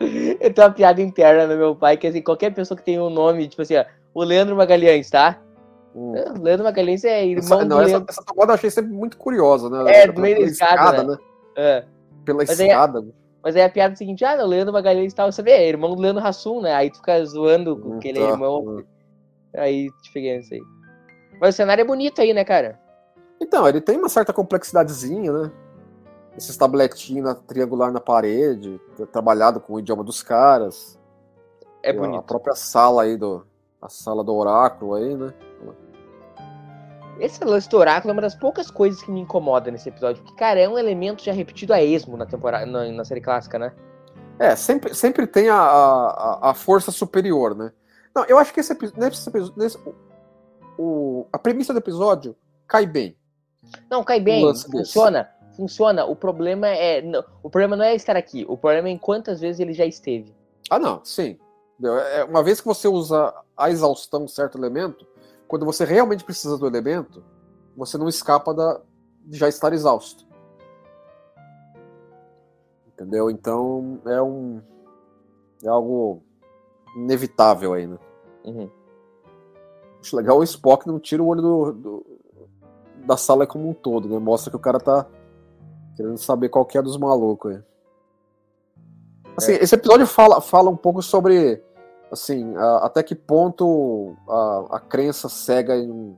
[0.00, 3.10] Eu tenho uma piada interna no meu pai, que assim, qualquer pessoa que tem um
[3.10, 5.40] nome, tipo assim, ó, o Leandro Magalhães, tá?
[5.94, 6.12] Hum.
[6.40, 9.68] Leandro Magalhães é irmão Essa, não, do essa, essa tomada eu achei sempre muito curiosa,
[9.68, 9.90] né?
[9.92, 11.16] É, meio escada, né?
[11.56, 11.84] É.
[12.24, 13.04] Pela Mas aí- escada.
[13.48, 15.52] Mas aí a piada é a seguinte, ah, não, o Leandro Magalhães tal, você vê,
[15.52, 16.74] é irmão do Leandro Hassum, né?
[16.74, 18.28] Aí tu fica zoando com ele tá.
[18.28, 18.84] irmão.
[19.56, 20.60] Aí te peguei nisso aí.
[21.40, 22.78] Mas o cenário é bonito aí, né, cara?
[23.40, 25.50] Então, ele tem uma certa complexidadezinha, né?
[26.36, 28.78] Esses tabletinhos triangular na parede,
[29.10, 31.00] trabalhado com o idioma dos caras.
[31.82, 32.24] É E A bonito.
[32.24, 33.46] própria sala aí do.
[33.80, 35.32] A sala do oráculo aí, né?
[37.18, 40.22] Esse lance do oráculo é uma das poucas coisas que me incomoda nesse episódio.
[40.22, 43.58] Porque, cara, é um elemento já repetido a esmo na temporada, na, na série clássica,
[43.58, 43.72] né?
[44.38, 47.72] É, sempre, sempre tem a, a, a força superior, né?
[48.14, 49.52] Não, eu acho que esse episódio.
[49.56, 49.78] Nesse,
[50.78, 53.16] o, a premissa do episódio cai bem.
[53.90, 54.92] Não, cai bem, lance desse.
[54.92, 55.28] funciona.
[55.56, 56.04] Funciona.
[56.04, 57.02] O problema é.
[57.02, 58.46] não, o problema não é estar aqui.
[58.48, 60.34] O problema é em quantas vezes ele já esteve.
[60.70, 61.36] Ah, não, sim.
[62.12, 65.06] É, Uma vez que você usa a exaustão de certo elemento,
[65.48, 67.24] quando você realmente precisa do elemento,
[67.76, 68.80] você não escapa da,
[69.24, 70.26] de já estar exausto.
[72.86, 73.30] Entendeu?
[73.30, 74.60] Então é um.
[75.64, 76.22] É algo
[76.96, 77.98] inevitável aí, né?
[78.44, 78.70] Uhum.
[80.00, 82.06] Acho legal o Spock não tira o olho do, do-
[83.06, 84.18] da sala como um todo, né?
[84.18, 85.06] Mostra que o cara tá
[85.96, 87.62] querendo saber qual que é dos malucos aí.
[89.36, 91.62] Assim, esse episódio fala, fala um pouco sobre
[92.10, 96.16] assim, a- até que ponto a, a crença cega em,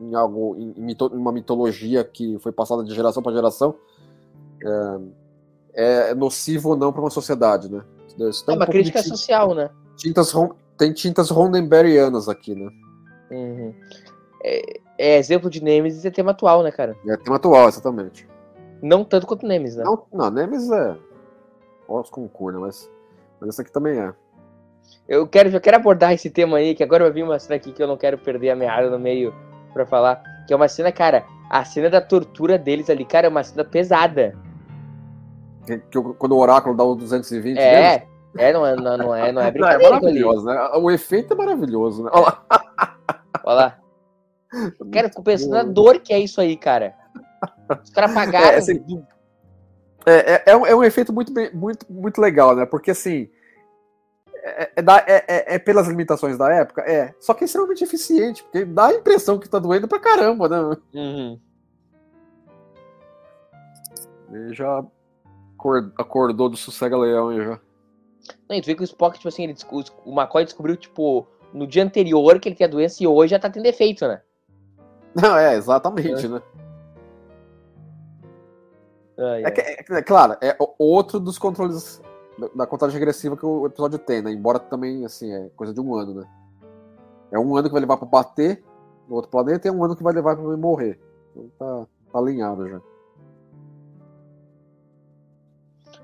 [0.00, 3.74] em algo, em, em mito- uma mitologia que foi passada de geração para geração
[5.74, 7.84] é, é nocivo ou não para uma sociedade, né?
[8.28, 9.70] Isso É um uma crítica social, né?
[9.96, 10.32] tintas,
[10.76, 12.70] tem tintas rondenberrianas aqui, né?
[13.30, 13.74] Uhum.
[14.42, 16.96] É, é exemplo de Nemesis é tema atual, né, cara?
[17.06, 18.28] É tema atual, exatamente.
[18.82, 19.84] Não tanto quanto Nemesis, né?
[19.84, 20.96] Não, não, Nemesis é.
[21.88, 22.66] Os concurso, né?
[22.66, 22.90] Mas,
[23.40, 24.14] mas esse aqui também é.
[25.08, 27.72] Eu quero, já quero abordar esse tema aí, que agora vai vir uma cena aqui
[27.72, 29.32] que eu não quero perder a meada no meio
[29.72, 30.22] pra falar.
[30.46, 33.64] Que é uma cena, cara, a cena da tortura deles ali, cara, é uma cena
[33.64, 34.36] pesada.
[35.64, 39.14] Que, que quando o oráculo dá o 220 É, deles, É, não é, não, não
[39.14, 39.76] é, não é Não, é brincadeira.
[39.96, 40.20] aquilo ali.
[40.20, 40.68] maravilhoso, né?
[40.76, 42.10] O efeito é maravilhoso, né?
[42.12, 42.44] Olha lá.
[43.44, 43.78] Olha lá.
[44.92, 46.94] Cara, eu fico pensando na dor que é isso aí, cara.
[47.82, 48.46] Os caras pagaram.
[48.48, 49.04] É, assim,
[50.06, 52.64] É, é, é um, é um efeito muito, muito, muito legal, né?
[52.66, 53.28] Porque assim.
[54.48, 56.82] É, é da- é- é- é pelas limitações da época?
[56.82, 57.12] É.
[57.18, 60.76] Só que é extremamente eficiente, porque dá a impressão que tá doendo pra caramba, né?
[60.94, 61.40] Uhum.
[64.32, 64.84] Ele já
[65.56, 67.58] acor- acordou do sossega-leão aí já.
[68.48, 69.56] Não, e tu vê que o Spock, tipo assim, ele,
[70.04, 73.50] o McCoy descobriu, tipo, no dia anterior que ele tinha doença e hoje já tá
[73.50, 74.20] tendo efeito, né?
[75.14, 76.40] Não, é, exatamente, né?
[79.18, 79.52] Ai, É, ai.
[79.52, 82.02] que- é- é claro, é outro dos controles
[82.54, 84.30] da- contagem regressiva que o episódio tem, né?
[84.30, 86.26] Embora também, assim, é coisa de um ano, né?
[87.30, 88.62] É um ano que vai levar pra bater
[89.08, 90.98] no outro planeta e é um ano que vai levar pra morrer.
[91.30, 92.80] Então tá, tá alinhado já.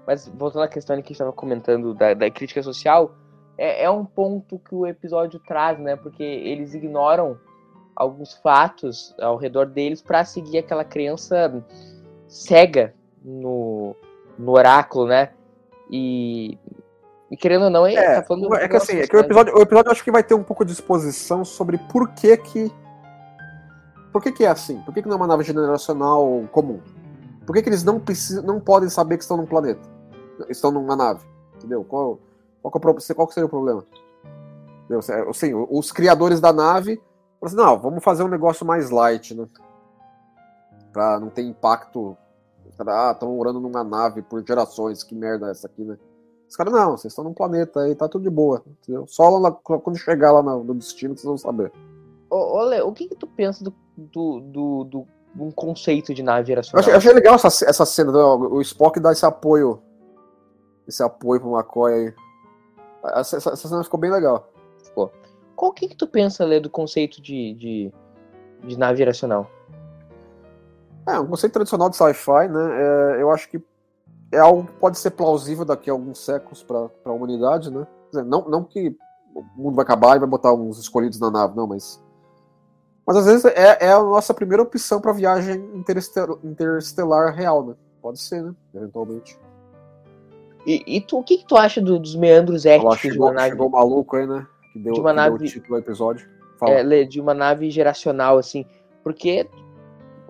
[0.07, 3.15] Mas voltando à questão que a gente estava comentando da, da crítica social,
[3.57, 5.97] é, é um ponto que o episódio traz, né?
[5.97, 7.39] Porque eles ignoram
[7.95, 11.65] alguns fatos ao redor deles para seguir aquela crença
[12.27, 13.95] cega no,
[14.39, 15.33] no oráculo, né?
[15.93, 16.59] E,
[17.31, 19.61] e querendo ou não, ele tá falando é que assim, é que o episódio, o
[19.61, 22.73] episódio eu acho que vai ter um pouco de exposição sobre por que que.
[24.11, 24.81] Por que, que é assim?
[24.81, 26.81] Por que, que não é uma nave generacional comum?
[27.47, 29.81] Por que, que eles não precisam, não podem saber que estão num planeta?
[30.49, 31.25] Estão numa nave?
[31.57, 31.85] Entendeu?
[31.85, 32.19] Qual,
[32.63, 33.85] qual, que, é qual que seria o problema?
[34.85, 35.01] Entendeu?
[35.29, 37.01] Assim, os criadores da nave
[37.41, 39.47] falaram assim, não, vamos fazer um negócio mais light, né?
[40.93, 42.17] Pra não ter impacto.
[42.89, 45.97] Ah, estão morando numa nave por gerações, que merda é essa aqui, né?
[46.49, 48.63] Os caras, não, vocês estão num planeta aí, tá tudo de boa.
[48.83, 49.07] Entendeu?
[49.07, 51.73] Só lá, quando chegar lá no, no destino, vocês vão saber.
[52.69, 56.43] Lê, o que, que tu pensa do, do, do, do- de um conceito de nave
[56.43, 56.81] Eu geracional?
[56.81, 58.19] achei, eu achei legal essa, essa cena, né?
[58.19, 59.81] o Spock dá esse apoio.
[60.87, 62.15] Esse apoio pro McCoy aí.
[63.19, 64.49] Essa, essa- essa cena ficou bem legal.
[65.57, 67.93] Qual que, que tu pensa, Lê, do conceito de, de,
[68.67, 69.49] de nave geracional?
[71.07, 72.71] É, um conceito tradicional de sci-fi, né?
[73.19, 73.61] é, eu acho que
[74.31, 77.87] é algo que pode ser plausível daqui a alguns séculos para a humanidade, né?
[78.11, 78.97] Dizer, não, não que
[79.35, 82.03] o mundo vai acabar e vai botar uns escolhidos na nave, não, mas.
[83.07, 87.75] Mas às vezes é, é a nossa primeira opção para viagem interestelar, interestelar real, né?
[88.01, 88.55] Pode ser, né?
[88.75, 89.39] Eventualmente.
[90.67, 93.51] E, e tu, o que, que tu acha do- dos meandros éticos de uma nave?
[93.51, 94.47] chegou o maluco aí, né?
[94.73, 96.29] Que deu, de uma que deu nave- o título ao episódio.
[96.59, 96.73] Fala.
[96.95, 98.65] é, de uma nave geracional, assim.
[99.03, 99.49] Porque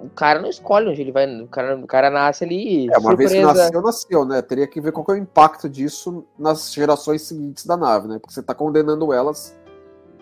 [0.03, 1.27] o cara não escolhe onde ele vai.
[1.43, 2.89] O cara, o cara nasce ali.
[2.93, 3.63] É, uma vez que surpresa.
[3.65, 4.43] nasceu, nasceu, né?
[4.43, 8.19] Teria que ver qual que é o impacto disso nas gerações seguintes da nave, né?
[8.19, 9.57] Porque você tá condenando elas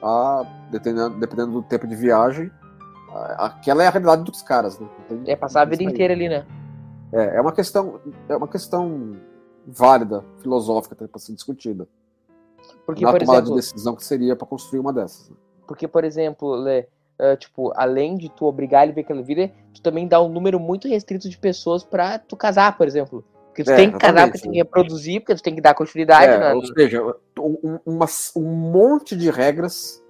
[0.03, 2.51] a, dependendo, dependendo do tempo de viagem,
[3.13, 4.89] a- aquela é a realidade dos caras, né?
[5.09, 6.47] Tem- É passar a vida inteira ali, né?
[7.13, 9.17] É, é uma questão, é uma questão
[9.67, 11.89] válida, filosófica, até para ser discutida.
[12.87, 15.29] Porque, Na por tomada exemplo, de decisão que seria para construir uma dessas.
[15.29, 15.37] né?
[15.67, 16.87] porque, por exemplo, Lê,
[17.21, 20.29] ah, tipo, além de tu obrigar ele a ver aquela vida, tu também dá um
[20.29, 23.25] número muito restrito de pessoas pra tu casar, por exemplo.
[23.49, 24.53] Porque tu É, tem que casar porque tem né?
[24.55, 26.55] que reproduzir, porque tu tem que dar continuidade, É, né?
[26.55, 27.03] ou seja,
[27.39, 28.07] um, uma-
[28.37, 30.03] um monte de regras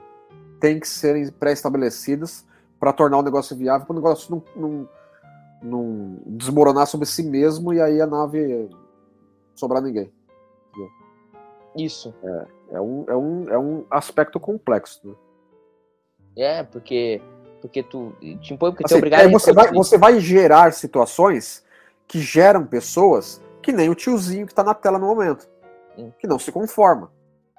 [0.61, 2.47] tem que serem pré-estabelecidas
[2.79, 4.89] para tornar o negócio viável, para o negócio não, não,
[5.63, 8.69] não desmoronar sobre si mesmo e aí a nave
[9.55, 10.13] sobrar ninguém.
[11.77, 12.13] Isso.
[12.71, 15.01] É um, é um, é um aspecto complexo.
[15.05, 15.15] Né?
[16.37, 17.21] É, porque.
[17.61, 19.91] Porque tu te impõe, porque tu Assim, é obrigado a você, vai, reproduzir.
[19.91, 21.63] você vai gerar situações
[22.09, 25.47] que geram pessoas que nem o tiozinho que está na tela no momento,
[25.99, 26.11] Hum.
[26.19, 27.13] que não se conforma.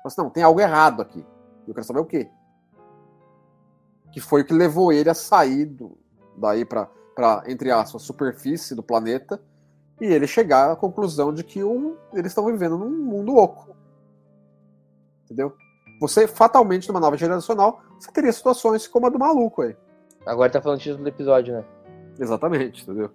[0.03, 1.23] Assim, não, tem algo errado aqui.
[1.67, 2.27] Eu quero saber o quê.
[4.11, 5.95] Que foi o que levou ele a sair do,
[6.35, 6.89] daí para,
[7.45, 9.39] entre aspas, superfície do planeta
[9.99, 13.75] e ele chegar à conclusão de que um, eles estão vivendo num mundo oco.
[15.25, 15.55] Entendeu?
[16.01, 19.77] Você, fatalmente, numa nova geracional, você teria situações como a do maluco aí.
[20.25, 21.63] Agora tá falando o título do episódio, né?
[22.19, 23.11] Exatamente, entendeu?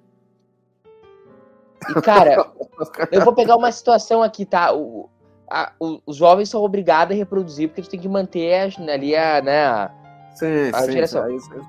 [1.90, 2.49] E, cara,
[3.11, 4.72] eu vou pegar uma situação aqui, tá?
[4.72, 5.11] O,
[5.51, 9.16] a- o- os jovens são obrigados a reproduzir porque tu tem que manter a- ali
[9.16, 9.90] a, né,
[10.37, 10.92] Sim, A sim.
[10.92, 11.25] geração.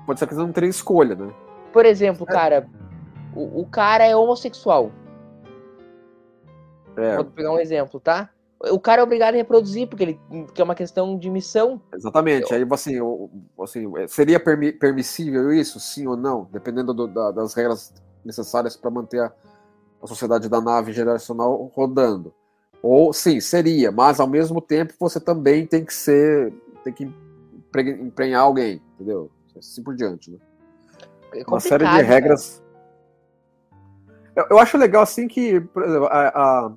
[0.06, 1.34] Pode ser que eles não tenham escolha, né?
[1.72, 2.68] Por exemplo, cara,
[3.34, 4.92] o, o cara é homossexual.
[6.96, 8.30] É, Vou pegar um exemplo, tá?
[8.60, 11.80] O cara é obrigado a reproduzir porque, ele, porque é uma questão de missão.
[11.94, 12.52] exatamente.
[12.52, 16.48] Aí, assim, o- assim seria permi- permissível isso, sim ou não?
[16.52, 17.92] Dependendo do- da- das regras
[18.24, 19.32] necessárias para manter a,
[20.02, 22.34] a sociedade da nave geracional rodando.
[22.82, 26.52] Ou, sim, seria, mas ao mesmo tempo você também tem que ser.
[26.82, 29.30] tem que empre- emprenhar alguém, entendeu?
[29.56, 30.38] Assim por diante, né?
[31.34, 32.02] É uma série de cara.
[32.02, 32.62] regras.
[34.34, 36.72] Eu, eu acho legal assim que, por exemplo, a, a,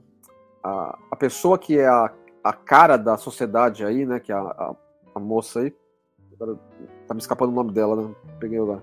[0.64, 2.12] a, a pessoa que é a,
[2.44, 4.20] a cara da sociedade aí, né?
[4.20, 4.76] Que é a, a,
[5.16, 5.76] a moça aí.
[6.34, 6.58] Agora,
[7.08, 8.16] tá me escapando o nome dela, né?
[8.40, 8.82] Peguei lá.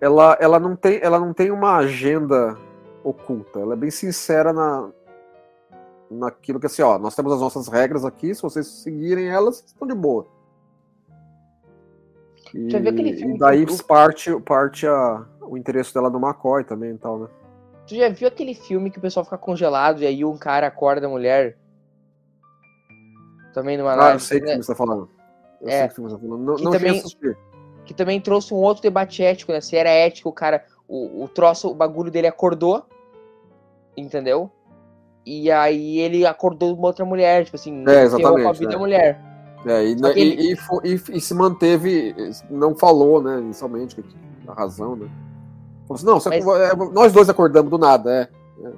[0.00, 2.56] Ela, ela, não tem, ela não tem uma agenda
[3.02, 3.60] oculta.
[3.60, 4.90] Ela é bem sincera na,
[6.10, 9.86] naquilo que assim, ó, nós temos as nossas regras aqui, se vocês seguirem elas, estão
[9.86, 10.26] de boa.
[12.54, 17.28] E, e daí parte, parte a, o interesse dela no McCoy também e tal, né?
[17.86, 21.06] Tu já viu aquele filme que o pessoal fica congelado e aí um cara acorda
[21.06, 21.56] a mulher?
[23.54, 24.14] Também numa ah, live.
[24.14, 25.08] eu sei o que você tá falando.
[25.60, 25.72] Eu É.
[25.78, 26.44] sei o que você tá falando.
[26.44, 27.02] Não, não também-.
[27.84, 29.60] Que também trouxe um outro debate ético, né?
[29.60, 30.64] Se era ético, o cara.
[30.88, 32.84] O, o troço, o bagulho dele acordou.
[33.96, 34.50] Entendeu?
[35.24, 38.70] E aí ele acordou uma outra mulher, tipo assim, É, ferrou com a exatamente, vida
[38.70, 38.74] é.
[38.74, 39.20] da mulher.
[39.66, 42.14] É, e, e- ele- e e- e se manteve,
[42.48, 43.96] não falou, né, inicialmente,
[44.46, 45.08] a razão, né?
[45.86, 48.66] Falou assim, não, você- Mas- é, nós dois acordamos do nada, é.
[48.66, 48.72] É.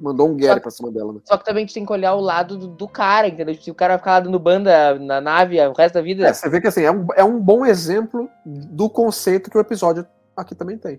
[0.00, 1.20] Mandou um que- pra cima dela, né?
[1.24, 3.54] Só que também a gente tem que olhar o lado do, do cara, entendeu?
[3.54, 6.26] Tipo, se o cara vai ficar lá dando banda na nave o resto da vida.
[6.26, 9.60] É, você vê que assim, é um, é um bom exemplo do conceito que o
[9.60, 10.98] episódio aqui também tem.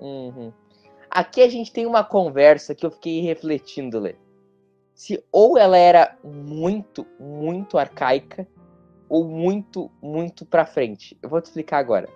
[0.00, 0.52] Uhum.
[1.10, 4.16] Aqui a gente tem uma conversa que eu fiquei refletindo, Lê.
[4.94, 8.46] Se ou ela era muito, muito arcaica,
[9.08, 11.16] ou muito, muito pra frente.
[11.22, 12.08] Eu vou te explicar agora.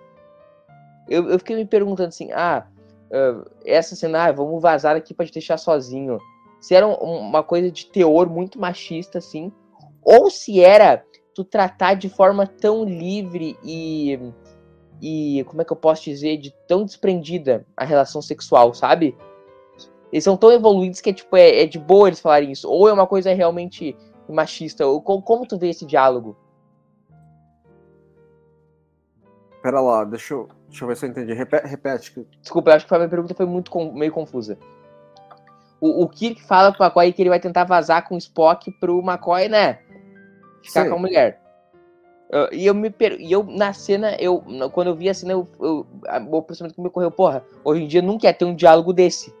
[1.09, 2.67] Eu, eu fiquei me perguntando assim, ah,
[3.11, 6.19] ah, essa cena, ah, vamos vazar aqui pra te deixar sozinho.
[6.61, 9.51] Se era um- uma coisa de teor muito machista, assim,
[10.03, 14.19] ou se era tu tratar de forma tão livre e
[15.01, 19.17] e como é que eu posso dizer de tão desprendida a relação sexual, sabe?
[20.11, 22.91] Eles são tão evoluídos que tipo é, é de boa eles falarem isso, ou é
[22.91, 23.95] uma coisa realmente
[24.27, 26.35] machista, ou como tu vê esse diálogo?
[29.63, 31.33] Pera lá, deixa eu, deixa eu ver se eu entendi.
[31.33, 32.27] Repete, repete.
[32.41, 34.57] Desculpa, eu acho que a minha pergunta foi muito meio confusa.
[35.81, 38.99] O, o Kirk fala pro McCoy que ele vai tentar vazar com o Spock pro
[38.99, 39.79] McCoy, né?
[40.63, 40.89] Ficar Sim.
[40.89, 41.41] com a mulher.
[42.29, 43.19] Eu- e eu me per...
[43.19, 45.87] e eu na cena, eu quando eu vi a cena, eu, eu,
[46.31, 49.33] o pensamento que me ocorreu, porra, hoje em dia nunca ia ter um diálogo desse.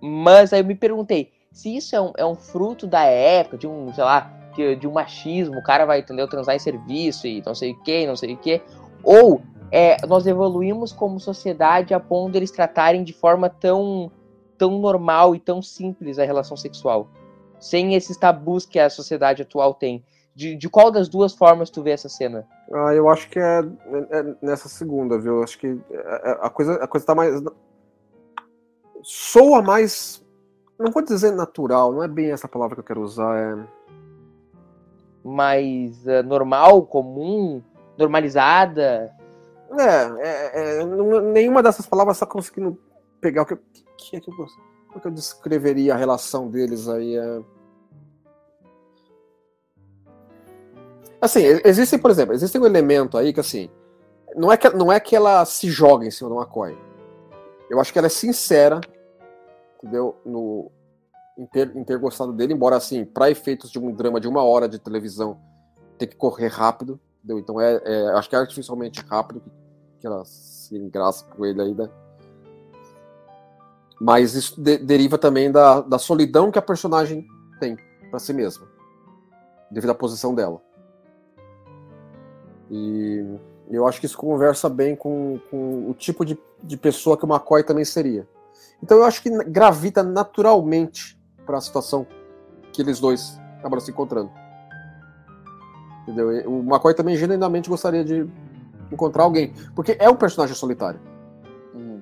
[0.00, 3.66] Mas aí eu me perguntei, se isso é um, é um fruto da época, de
[3.66, 7.42] um, sei lá, de, de um machismo, o cara vai, entendeu, transar em serviço e
[7.46, 8.60] não sei o que, não sei o que,
[9.06, 9.40] ou
[9.70, 14.10] é, nós evoluímos como sociedade a ponto de eles tratarem de forma tão,
[14.58, 17.08] tão normal e tão simples a relação sexual,
[17.60, 20.04] sem esses tabus que a sociedade atual tem.
[20.34, 22.46] De, de qual das duas formas tu vê essa cena?
[22.70, 23.60] Ah, eu acho que é,
[24.10, 25.36] é nessa segunda, viu?
[25.36, 27.42] Eu acho que é- é- a coisa, a coisa tá mais.
[29.02, 30.22] Soa mais.
[30.78, 33.34] Não vou dizer natural, não é bem essa palavra que eu quero usar.
[33.38, 33.66] É...
[35.24, 37.62] Mais eh, normal, comum,
[37.98, 39.14] normalizada?
[39.78, 40.84] É, é, é,
[41.32, 42.78] nenhuma dessas palavras está conseguindo
[43.20, 43.56] pegar o que,
[43.98, 44.48] que é que eu, como
[44.96, 47.16] é que eu descreveria a relação deles aí.
[47.16, 47.42] É...
[51.20, 53.68] Assim, existem, por exemplo, existe um elemento aí que assim,
[54.36, 56.76] não é que, não é que ela se joga em cima do McCoy.
[57.68, 58.80] Eu acho que ela é sincera,
[59.82, 60.16] entendeu?
[60.24, 60.70] No,
[61.36, 64.44] em, ter, em ter gostado dele, embora assim, para efeitos de um drama de uma
[64.44, 65.40] hora de televisão,
[65.98, 67.38] tem que correr rápido, entendeu?
[67.40, 69.50] Então é, é acho que é artificialmente rápido que,
[70.00, 71.88] que ela se engraça com ele né?
[74.00, 77.26] Mas isso de- deriva também da, da solidão que a personagem
[77.58, 77.76] tem
[78.10, 78.66] para si mesma,
[79.70, 80.62] devido à posição dela.
[82.70, 83.24] E
[83.70, 87.28] eu acho que isso conversa bem com, com o tipo de, de pessoa que o
[87.28, 88.28] McCoy também seria.
[88.82, 92.06] Então eu acho que gravita naturalmente para a situação
[92.72, 94.30] que eles dois acabam se encontrando.
[96.06, 96.28] Entendeu?
[96.48, 98.28] O McCoy também genuinamente gostaria de
[98.92, 101.00] encontrar alguém, porque é um personagem solitário.
[101.74, 102.00] Uhum.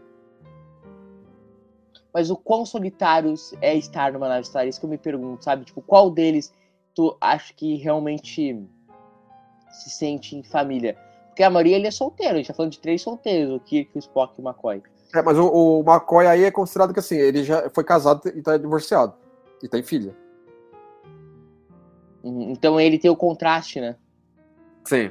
[2.13, 4.69] Mas o quão solitários é estar numa nave estelar?
[4.69, 5.65] Isso que eu me pergunto, sabe?
[5.65, 6.53] Tipo, qual deles
[6.95, 8.69] tu acha que realmente
[9.71, 10.99] se sente em família?
[11.29, 13.91] Porque a maioria ele é solteiro, a gente tá falando de três solteiros, o Kirk,
[13.95, 14.83] o Spock e o McCoy.
[15.15, 18.43] É, mas o, o McCoy aí é considerado que assim, ele já foi casado e
[18.43, 19.15] tá divorciado.
[19.63, 20.15] E tem filha.
[22.25, 23.97] Então ele tem o contraste, né?
[24.85, 25.11] Sim.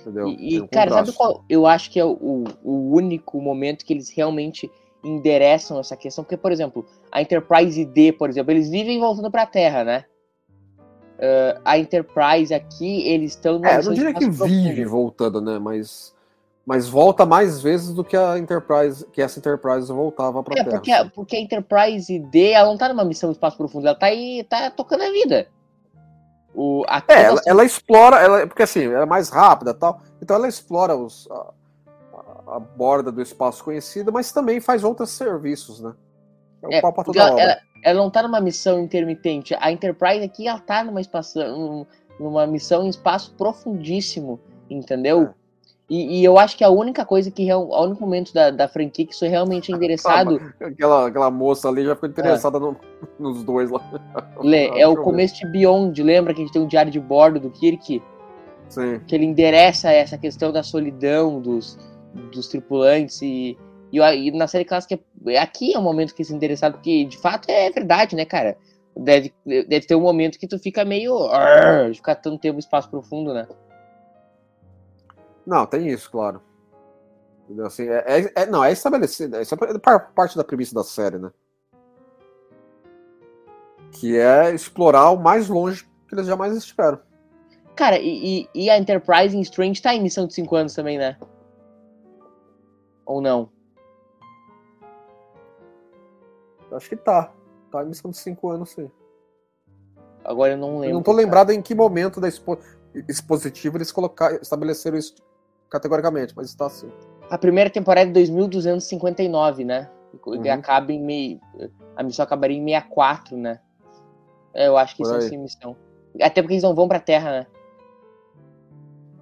[0.00, 0.28] Entendeu?
[0.28, 1.44] E, e, cara, sabe qual?
[1.48, 4.70] Eu acho que é o, o único momento que eles realmente
[5.02, 6.22] endereçam essa questão.
[6.24, 10.04] Porque, por exemplo, a Enterprise D, por exemplo, eles vivem voltando pra Terra, né?
[11.20, 15.58] Ah, a Enterprise aqui, eles estão É, eu não diria que vive voltando, né?
[15.58, 16.14] Mas,
[16.64, 20.76] mas volta mais vezes do que a Enterprise, que essa Enterprise voltava pra É, Terra.
[20.76, 24.44] porque, porque a Enterprise D, ela não tá numa missão espaço profundo, ela tá aí,
[24.48, 25.48] tá tocando a vida.
[26.54, 30.00] O, aqui É, ela, ela explora, ela, porque assim, ela é mais rápida e tal,
[30.20, 35.10] então ela explora os, a, a- a borda do espaço conhecido, mas também faz outros
[35.10, 35.94] serviços, né?
[36.62, 39.56] É o É, toda ela, ela- ela não tá numa missão intermitente.
[39.60, 41.38] A Enterprise aqui, ela tá numa, espaço,
[42.18, 45.22] numa missão em espaço profundíssimo, entendeu?
[45.22, 45.39] É.
[45.90, 48.68] E, e eu acho que a única coisa que, real- o único momento da, da
[48.68, 52.76] franquia que isso é realmente endereçado, Aquela, aquela moça ali já ficou interessada no-
[53.18, 53.82] nos dois lá.
[54.40, 56.00] Lê, é o começo de Beyond.
[56.00, 58.00] Lembra que a gente tem um diário de bordo do Kirk?
[58.68, 59.00] Sim.
[59.04, 61.76] que ele endereça essa questão da solidão dos,
[62.32, 63.58] dos tripulantes e,
[63.92, 64.96] e, e na série clássica
[65.40, 68.56] aqui é o momento que se interessado porque de fato é verdade né cara
[68.96, 72.88] deve, deve ter um momento que tu fica meio "Arr", ficar tanto tempo em espaço
[72.88, 73.48] profundo né
[75.50, 76.40] Não, tem isso, claro.
[77.44, 77.66] Entendeu?
[77.66, 79.40] Assim, é, é- é- não, é estabelecido.
[79.40, 81.32] Isso é par- parte da premissa da série, né?
[83.90, 87.00] Que é explorar o mais longe que eles jamais estiveram.
[87.74, 90.96] cara e, e, e a Enterprise em Strange tá em missão de 5 anos também
[90.98, 91.16] né
[93.04, 93.50] ou não
[96.70, 97.32] Eu Acho que tá.
[97.72, 98.88] Tá em missão de cinco anos, sim.
[100.24, 102.56] agora eu não Eu lembro não tô lembrado em que momento da expo
[103.08, 105.14] expositiva eles colocaram, estabeleceram isso
[105.70, 106.90] categoricamente, mas está assim.
[107.30, 110.52] a primeira temporada é de 2259 né e Uhum.
[110.52, 111.40] acaba em meio
[111.96, 113.60] a missão acabaria em 64 né
[114.52, 115.28] É, eu acho que Por isso é aí.
[115.28, 115.76] sem missão
[116.20, 117.46] até porque eles não vão pra Terra né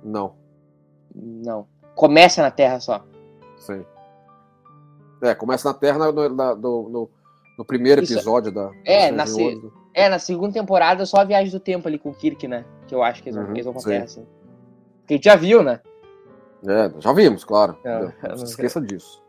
[0.03, 0.35] Não,
[1.15, 1.67] Não.
[1.95, 3.05] Começa na Terra só.
[3.59, 3.85] sim.
[5.21, 7.11] É, começa na Terra no, do- no-
[7.59, 8.13] no primeiro Isso.
[8.15, 8.71] episódio da.
[8.85, 9.61] É, da na se-.
[9.93, 12.65] É, na segunda temporada só a viagem do tempo ali com o Kirk, né?
[12.87, 13.89] Que eu acho que eles vão, Uhum, vão pra sim.
[13.89, 14.27] Terra, assim.
[15.09, 15.81] Que a gente já viu, né?
[16.67, 17.77] É, já vimos, claro.
[17.85, 19.23] Não, Não, eu não se esqueça disso.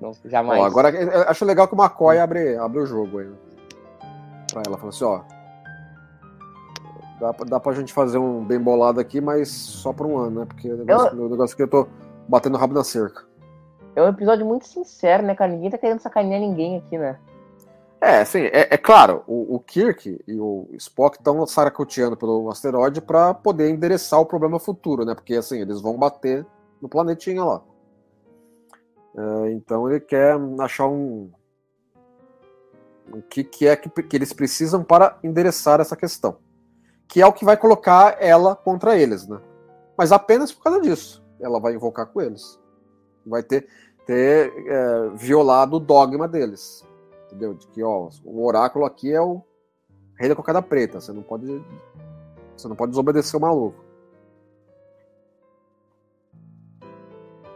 [0.00, 0.60] Não, jamais.
[0.60, 3.26] Ó, agora eu acho legal que o McCoy abre, abre o jogo aí.
[3.26, 3.36] né?
[4.52, 5.20] Pra ela, fala assim, ó.
[7.20, 10.40] Dá, pra- dá pra gente fazer um bem bolado aqui, mas só por um ano,
[10.40, 10.46] né?
[10.46, 11.86] Porque o negócio, o negócio que eu tô
[12.28, 13.24] batendo o rabo na cerca.
[13.96, 15.52] É um episódio muito sincero, né, cara?
[15.52, 17.16] Ninguém tá querendo sacanear ninguém aqui, né?
[18.00, 23.00] É, assim, é, é claro, o, o Kirk e o Spock estão saracoteando pelo asteroide
[23.00, 25.14] pra poder endereçar o problema futuro, né?
[25.14, 26.44] Porque, assim, eles vão bater
[26.84, 27.62] no planetinha lá.
[29.16, 31.30] É, então ele quer achar um.
[33.12, 36.38] O que, que é que, que eles precisam para endereçar essa questão.
[37.08, 39.40] Que é o que vai colocar ela contra eles, né?
[39.96, 41.24] Mas apenas por causa disso.
[41.40, 42.58] Ela vai invocar com eles.
[43.26, 43.66] Vai ter,
[44.06, 46.84] ter é, violado o dogma deles
[47.34, 47.54] entendeu?
[47.54, 49.42] De que ó, o oráculo aqui é o
[50.18, 51.62] rei da cocada preta, você não pode
[52.56, 53.83] você não pode desobedecer o maluco.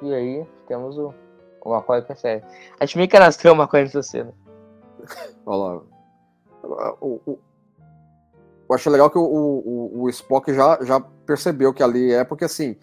[0.03, 1.13] E aí, temos o, o
[1.61, 2.03] com a.
[2.81, 4.33] Acho meio canastrão o McCoy nessa cena.
[5.45, 5.83] Olha
[6.63, 6.95] lá.
[7.01, 7.39] O, o-
[8.69, 12.45] eu acho legal que o, o, o Spock já, já percebeu que ali é, porque
[12.45, 12.77] assim,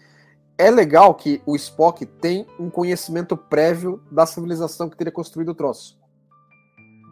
[0.58, 5.54] é legal que o Spock tem um conhecimento prévio da civilização que teria construído o
[5.54, 5.96] troço.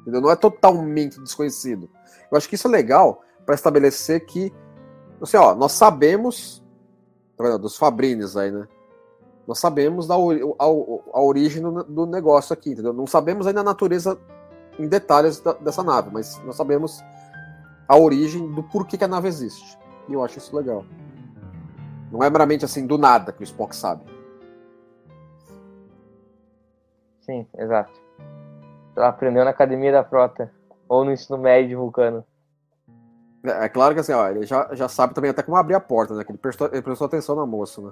[0.03, 0.21] Entendeu?
[0.21, 1.89] Não é totalmente desconhecido.
[2.31, 4.53] Eu acho que isso é legal para estabelecer que,
[5.23, 6.63] assim, ó, nós sabemos
[7.61, 8.67] dos Fabrines aí, né?
[9.47, 12.93] Nós sabemos da a, a origem do, do negócio aqui, entendeu?
[12.93, 14.19] Não sabemos ainda a natureza
[14.79, 17.03] em detalhes da- dessa nave, mas nós sabemos
[17.87, 19.79] a origem do porquê que a nave existe.
[20.09, 20.85] E eu acho isso legal.
[22.11, 24.03] Não é meramente assim do nada que o Spock sabe.
[27.21, 27.93] Sim, exato.
[28.97, 30.51] Ela aprendeu na academia da frota.
[30.89, 32.25] Ou no ensino médio de vulcano.
[33.43, 35.81] É, é claro que assim, ó, ele já, já sabe também até como abrir a
[35.81, 36.23] porta, né?
[36.23, 37.91] Que ele prestou, ele prestou atenção na moça, né?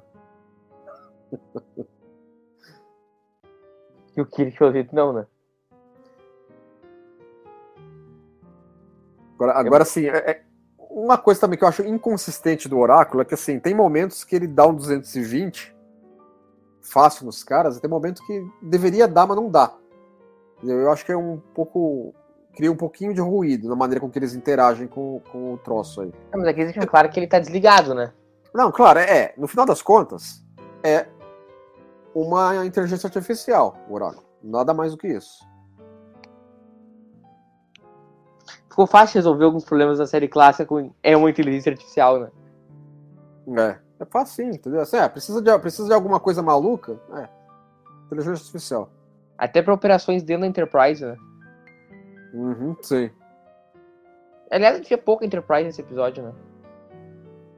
[4.16, 5.26] E o Kirk, pelo jeito, não, né?
[9.34, 10.42] Agora, agora assim, é- é-
[10.78, 14.36] uma coisa também que eu acho inconsistente do Oráculo é que assim, tem momentos que
[14.36, 15.74] ele dá um 220
[16.82, 19.72] fácil nos caras, e tem momentos que deveria dar, mas não dá.
[20.62, 22.14] Eu acho que é um pouco.
[22.54, 26.02] Cria um pouquinho de ruído na maneira com que eles interagem com, com o troço
[26.02, 26.12] aí.
[26.30, 28.12] Não, mas aqui deixa claro que ele tá desligado, né?
[28.54, 29.34] Não, claro, é, é.
[29.38, 30.44] No final das contas,
[30.84, 31.06] é
[32.14, 34.24] uma inteligência artificial, o Oráculo.
[34.42, 35.46] Nada mais do que isso.
[38.68, 42.30] Ficou fácil resolver alguns problemas da série clássica com é uma inteligência artificial, né?
[43.58, 43.78] É.
[44.00, 44.80] É fácil, entendeu?
[44.80, 46.98] Assim, é, precisa, de, precisa de alguma coisa maluca?
[47.14, 47.28] É.
[48.06, 48.90] Inteligência artificial.
[49.38, 51.16] Até pra operações dentro da Enterprise, né?
[52.34, 53.10] Uhum, sim.
[54.50, 56.32] Aliás, tinha pouca Enterprise nesse episódio, né?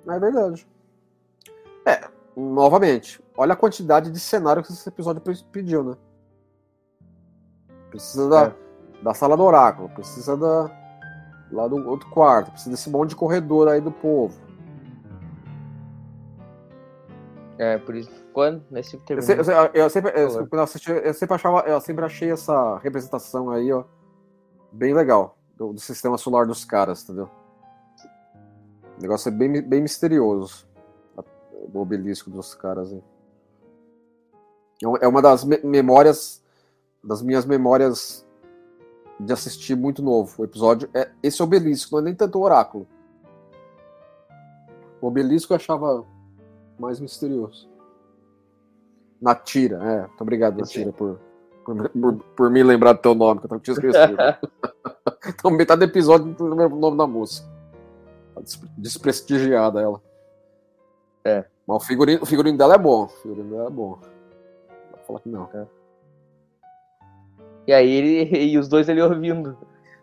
[0.09, 0.66] É verdade.
[2.37, 5.97] Novamente, olha a quantidade de cenário que esse episódio pe- pediu, né?
[7.91, 8.55] Precisa da, É.
[9.03, 10.70] da sala do oráculo, precisa da
[11.53, 14.37] lá do outro quarto, precisa desse monte de corredor aí do povo.
[17.57, 21.14] É, por isso, quando nesse Eu, eu se- eu sempre, eu, quando eu, assisti, eu
[21.14, 23.85] sempre achava, eu sempre achei essa representação aí, ó,
[24.72, 25.39] bem legal.
[25.57, 27.30] do, do sistema solar dos caras, entendeu?
[28.99, 30.66] O negócio é bem, bem misterioso.
[31.75, 33.03] O obelisco dos caras aí.
[34.83, 36.43] É, é uma das me memórias,
[37.03, 38.25] das minhas memórias
[39.18, 40.41] de assistir muito novo.
[40.41, 42.87] O episódio é esse obelisco, não é nem tanto o oráculo.
[45.01, 46.07] O obelisco eu achava
[46.79, 47.68] mais misterioso.
[49.20, 50.01] Natira, é.
[50.07, 51.18] Muito obrigado, Natira, por,
[51.64, 54.16] por, por, por, me lembrar do teu nome, que eu tinha esquecido.
[55.27, 57.49] então, metade do episódio não lembro o nome da moça.
[58.35, 58.43] Tá
[58.77, 60.01] desprestigiada ela.
[61.25, 61.45] É.
[61.67, 63.05] Mas o figurino, o figurino dela é bom.
[63.05, 63.99] O figurino dela é bom.
[64.91, 65.49] Não falar que não.
[65.55, 65.67] É.
[67.67, 69.57] E aí ele, e os dois ele ouvindo.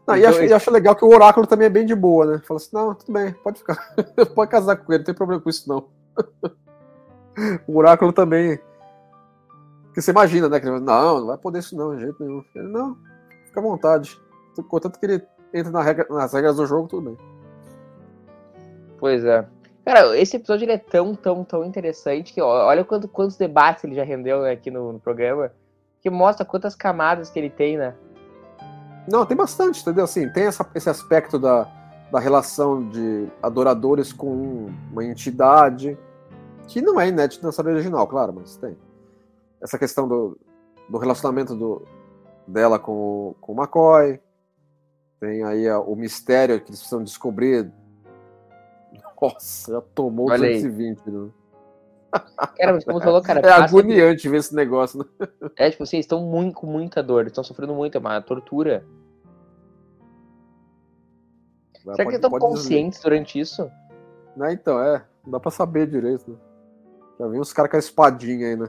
[0.07, 2.41] Não, e, acho, e acho legal que o oráculo também é bem de boa, né?
[2.45, 3.77] Fala assim, não, tudo bem, pode ficar.
[4.35, 5.87] pode casar com ele, não tem problema com isso, não.
[7.67, 8.59] o oráculo também.
[9.85, 10.59] Porque você imagina, né?
[10.59, 12.43] Que ele, não, não vai poder isso não, de jeito nenhum.
[12.55, 12.97] Ele, não,
[13.45, 14.19] fica à vontade.
[14.67, 17.17] Contanto que ele entre na regra, nas regras do jogo, tudo bem.
[18.97, 19.47] Pois é.
[19.83, 23.83] Cara, esse episódio ele é tão, tão, tão interessante que ó, olha quanto, quantos debates
[23.83, 25.51] ele já rendeu né, aqui no, no, programa,
[26.01, 27.95] que mostra quantas camadas que ele tem, né?
[29.11, 30.03] Não, tem bastante, entendeu?
[30.03, 31.67] Assim, tem essa, esse aspecto da,
[32.11, 35.97] da relação de adoradores com uma entidade,
[36.67, 38.77] que não é inédito na série original, claro, mas tem.
[39.59, 40.37] Essa questão do,
[40.87, 41.81] do relacionamento do,
[42.45, 44.19] dela com, com o McCoy,
[45.19, 47.71] tem aí o mistério que eles precisam descobrir
[49.21, 51.29] nossa, já tomou Olha 220, né?
[52.57, 53.39] Cara, mas como você falou, cara.
[53.39, 55.29] É agoniante ver esse negócio, né?
[55.55, 58.85] É, tipo, vocês estão muito, com muita dor, estão sofrendo muito, é uma tortura.
[61.85, 63.09] Vai, Será pode, que estão conscientes dizer.
[63.09, 63.71] durante isso?
[64.35, 65.05] Né, então, é.
[65.23, 66.31] Não dá pra saber direito.
[66.31, 66.37] Né?
[67.19, 68.67] Já vi uns caras com a espadinha aí, né?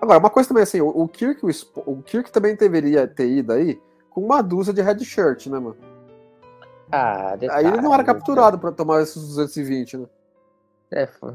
[0.00, 1.48] Agora, uma coisa também assim, o Kirk, o,
[1.90, 3.80] o Kirk também deveria ter ido aí
[4.10, 5.76] com uma dúzia de red shirt, né, mano?
[6.90, 10.06] Ah, detalhe, Aí ele não era capturado para tomar esses 220, né?
[10.90, 11.34] É, foi.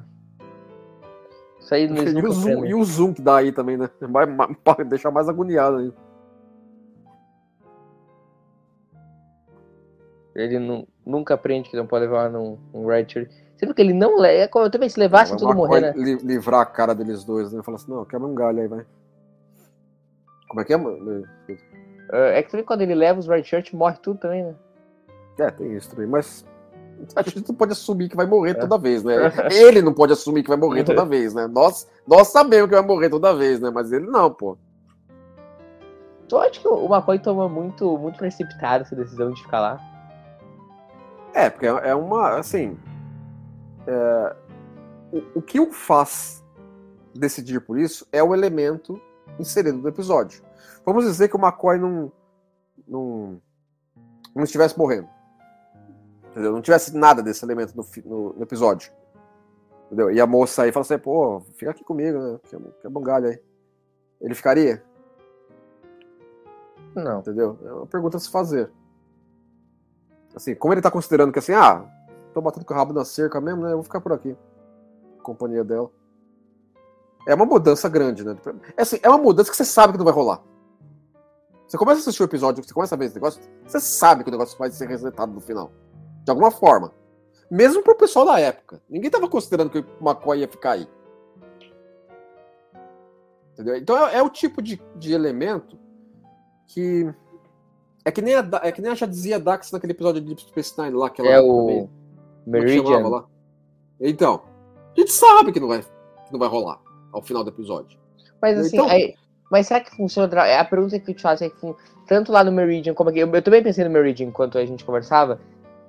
[1.59, 3.89] Isso aí e, o zoom, e o zoom que dá aí também, né?
[3.99, 5.93] Vai, vai deixar mais agoniado aí.
[10.33, 13.29] Ele não, nunca aprende que não pode levar num, num right shirt.
[13.57, 14.59] Sempre que ele não leva.
[14.65, 15.93] É também se levasse, tudo morrer, né?
[15.93, 17.61] Livrar a cara deles dois, né?
[17.61, 18.85] Falar assim, não, quebra um galho aí, vai.
[20.47, 21.27] Como é que é, mano?
[22.11, 24.55] É, é que também quando ele leva os shirt, morre tudo também, né?
[25.41, 26.45] É, tem isso também, mas
[27.15, 29.15] a gente não pode assumir que vai morrer toda vez, né?
[29.51, 31.47] Ele não pode assumir que vai morrer toda vez, né?
[31.47, 33.71] Nós, nós sabemos que vai morrer toda vez, né?
[33.71, 34.55] Mas ele não, pô.
[36.29, 39.79] Tu acha que o McCoy toma muito, muito precipitado essa decisão de ficar lá?
[41.33, 42.77] É, porque é, é uma, assim...
[43.87, 44.35] É,
[45.11, 46.43] o, o que o faz
[47.15, 49.01] decidir por isso é o elemento
[49.39, 50.43] inserido no episódio.
[50.85, 52.11] Vamos dizer que o McCoy não,
[52.87, 53.41] não,
[54.35, 55.09] não estivesse morrendo.
[56.31, 56.53] Entendeu?
[56.53, 58.91] Não tivesse nada desse elemento no, no, no episódio.
[59.87, 60.09] Entendeu?
[60.09, 62.39] E a moça aí fala assim, pô, fica aqui comigo, né?
[62.43, 63.41] Que, que é bom galho aí.
[64.21, 64.81] Ele ficaria?
[66.95, 67.19] Não.
[67.19, 67.59] Entendeu?
[67.63, 68.71] É uma pergunta a se fazer.
[70.33, 71.85] Assim, como ele tá considerando que assim, ah,
[72.33, 73.71] tô batendo com o rabo na cerca mesmo, né?
[73.71, 74.35] Eu vou ficar por aqui.
[75.21, 75.91] Companhia dela.
[77.27, 78.37] É uma mudança grande, né?
[78.77, 80.41] É, assim, é uma mudança que você sabe que não vai rolar.
[81.67, 84.29] Você começa a assistir o episódio, você começa a ver esse negócio, você sabe que
[84.29, 85.71] o negócio vai ser resetado no final.
[86.23, 86.93] De alguma forma.
[87.49, 88.81] Mesmo pro pessoal da época.
[88.89, 90.87] Ninguém tava considerando que o McCoy ia ficar aí.
[93.53, 93.75] Entendeu?
[93.75, 95.77] Então é, é o tipo de, de elemento
[96.67, 97.13] que.
[98.03, 100.41] É que nem a, é que nem a já dizia Dax naquele episódio de Deep
[100.41, 101.09] Space Nine lá.
[101.09, 101.89] Que ela, é o também,
[102.47, 103.07] Meridian.
[103.07, 103.25] Lá.
[103.99, 104.41] Então,
[104.95, 106.79] a gente sabe que não, vai, que não vai rolar
[107.11, 107.99] ao final do episódio.
[108.41, 109.13] Mas assim, então, aí,
[109.51, 110.47] mas será que funciona?
[110.47, 111.75] É a pergunta que eu te faço é que
[112.07, 113.19] tanto lá no Meridian como aqui.
[113.19, 115.39] Eu, eu também pensei no Meridian enquanto a gente conversava.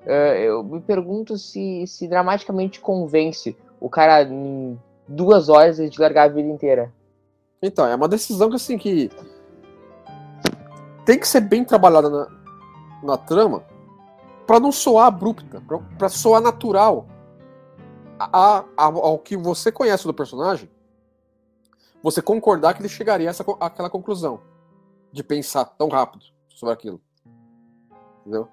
[0.04, 6.24] Uh, eu me pergunto se, se dramaticamente convence o cara em duas horas de largar
[6.24, 6.92] a vida inteira.
[7.62, 9.10] Então, é uma decisão que assim que
[11.04, 12.26] tem que ser bem trabalhada na,
[13.02, 13.64] na trama
[14.46, 15.62] para não soar abrupta,
[15.96, 17.06] para soar natural
[18.18, 20.68] a, a, ao que você conhece do personagem,
[22.02, 24.40] você concordar que ele chegaria a essa, àquela conclusão
[25.12, 27.00] de pensar tão rápido sobre aquilo.
[28.20, 28.48] Entendeu?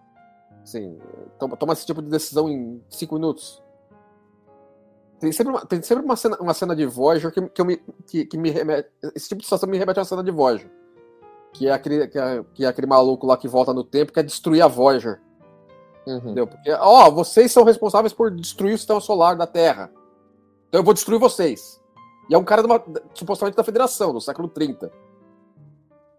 [0.70, 1.00] Assim,
[1.40, 3.60] toma, toma esse tipo de decisão em cinco minutos.
[5.20, 7.78] Tem sempre uma, tem sempre uma, cena, uma cena de Voyager que, que, eu me,
[8.06, 8.88] que, que me remete.
[9.16, 10.70] Esse tipo de situação me remete a uma cena de Voyager.
[11.54, 14.20] Que é, aquele, que, é, que é aquele maluco lá que volta no tempo que
[14.20, 15.20] é destruir a Voyager.
[16.06, 16.18] Uhum.
[16.18, 16.46] Entendeu?
[16.46, 19.92] Porque, ó, vocês são responsáveis por destruir o sistema solar da Terra.
[20.68, 21.82] Então eu vou destruir vocês.
[22.30, 22.82] E é um cara uma,
[23.16, 24.92] supostamente da Federação, do século 30.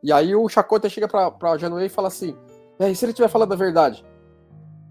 [0.03, 2.37] E aí o Chakotay chega pra, pra Janeway e fala assim:
[2.81, 4.05] E aí, se ele estiver falando a verdade?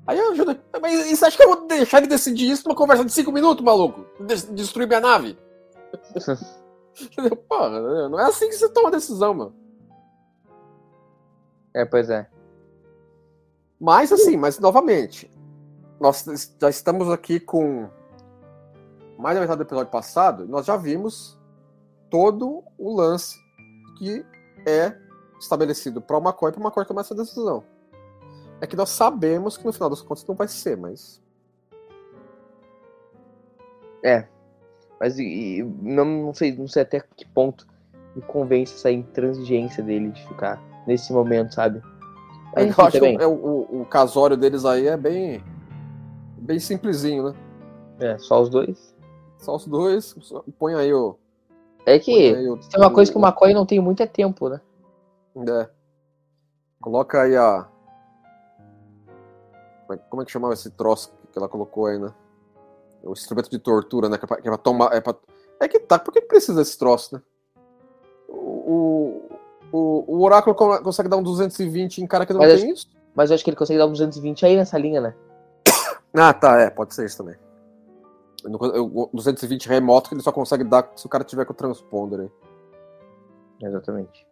[0.10, 0.60] Aí eu ajudo.
[0.82, 3.64] Mas você acha que eu vou deixar ele decidir isso numa conversa de cinco minutos,
[3.64, 4.08] maluco?
[4.52, 5.38] Destruir minha nave?
[7.48, 9.56] Porra, não é assim que você toma decisão, mano.
[11.76, 12.28] É, pois é.
[13.80, 15.30] Mas assim, mas novamente,
[16.02, 16.26] nós
[16.60, 17.88] já estamos aqui com
[19.16, 21.38] mais da metade do episódio passado, nós já vimos
[22.10, 23.38] todo o lance
[24.00, 24.26] que
[24.66, 24.98] é
[25.40, 27.64] estabelecido para o McCoy para o McCoy tomar essa decisão.
[28.62, 31.22] É que nós sabemos que no final das contas não vai ser, mas.
[34.04, 34.28] É.
[35.00, 37.66] Mas e, não, não, sei, não sei até que ponto
[38.16, 41.82] me convence essa intransigência dele de ficar nesse momento, sabe?
[42.54, 45.44] Mas, eu acho que o, o, o casório deles aí é bem.
[46.38, 47.36] bem simplesinho, né?
[48.00, 48.96] É, só os dois?
[49.38, 50.16] Só os dois.
[50.58, 51.18] Põe aí o.
[51.86, 54.60] É que o, tem uma coisa que o McCoy não tem muito é tempo, né?
[55.48, 55.70] É.
[56.82, 57.68] Coloca aí a.
[59.98, 62.14] Como é que chamava esse troço que ela colocou aí, né?
[63.04, 64.18] O instrumento de tortura, né?
[64.18, 64.94] Que é pra, que é pra tomar.
[64.94, 65.16] É, pra...
[65.60, 67.22] é que tá, por que precisa desse troço, né?
[68.28, 69.22] O,
[69.72, 72.88] o, o Oráculo consegue dar um 220 em cara que não mas tem acho, isso?
[73.16, 75.16] Mas eu acho que ele consegue dar um 220 aí nessa linha, né?
[76.12, 77.36] Ah, tá, é, pode ser isso também.
[78.44, 82.22] O 220 remoto que ele só consegue dar se o cara tiver com o transponder
[82.22, 82.32] aí.
[83.62, 84.26] Exatamente.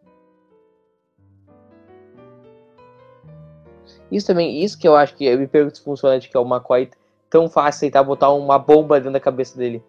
[4.12, 6.40] Isso também, isso que eu acho que eu me pergunto se funciona de que é
[6.40, 6.90] o McCoy
[7.30, 9.84] tão fácil aceitar botar uma bomba dentro da cabeça dele.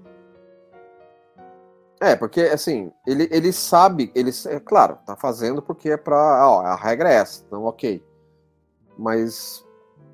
[2.00, 6.48] É, porque assim, ele, ele sabe, ele, é claro, tá fazendo porque é pra.
[6.48, 8.02] Ó, a regra é essa, então ok.
[8.96, 9.64] Mas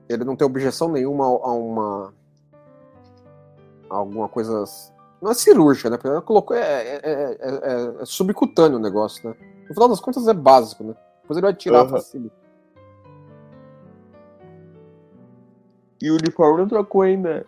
[0.09, 2.15] ele não tem objeção nenhuma a uma.
[3.91, 4.65] A alguma coisa.
[5.21, 5.97] Não é cirúrgica, né?
[5.97, 6.57] Porque ela colocou.
[6.57, 9.37] É, é, é, é, é subcutâneo o negócio, né?
[9.69, 10.95] No final das contas é básico, né?
[11.21, 12.01] Depois ele vai tirar uhum.
[12.01, 12.31] cima.
[16.05, 17.47] E o uniforme não trocou ainda.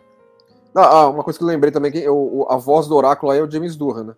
[0.73, 3.43] Ah, uma coisa que eu lembrei também, que eu, a voz do oráculo aí é
[3.43, 4.15] o James Durham, né?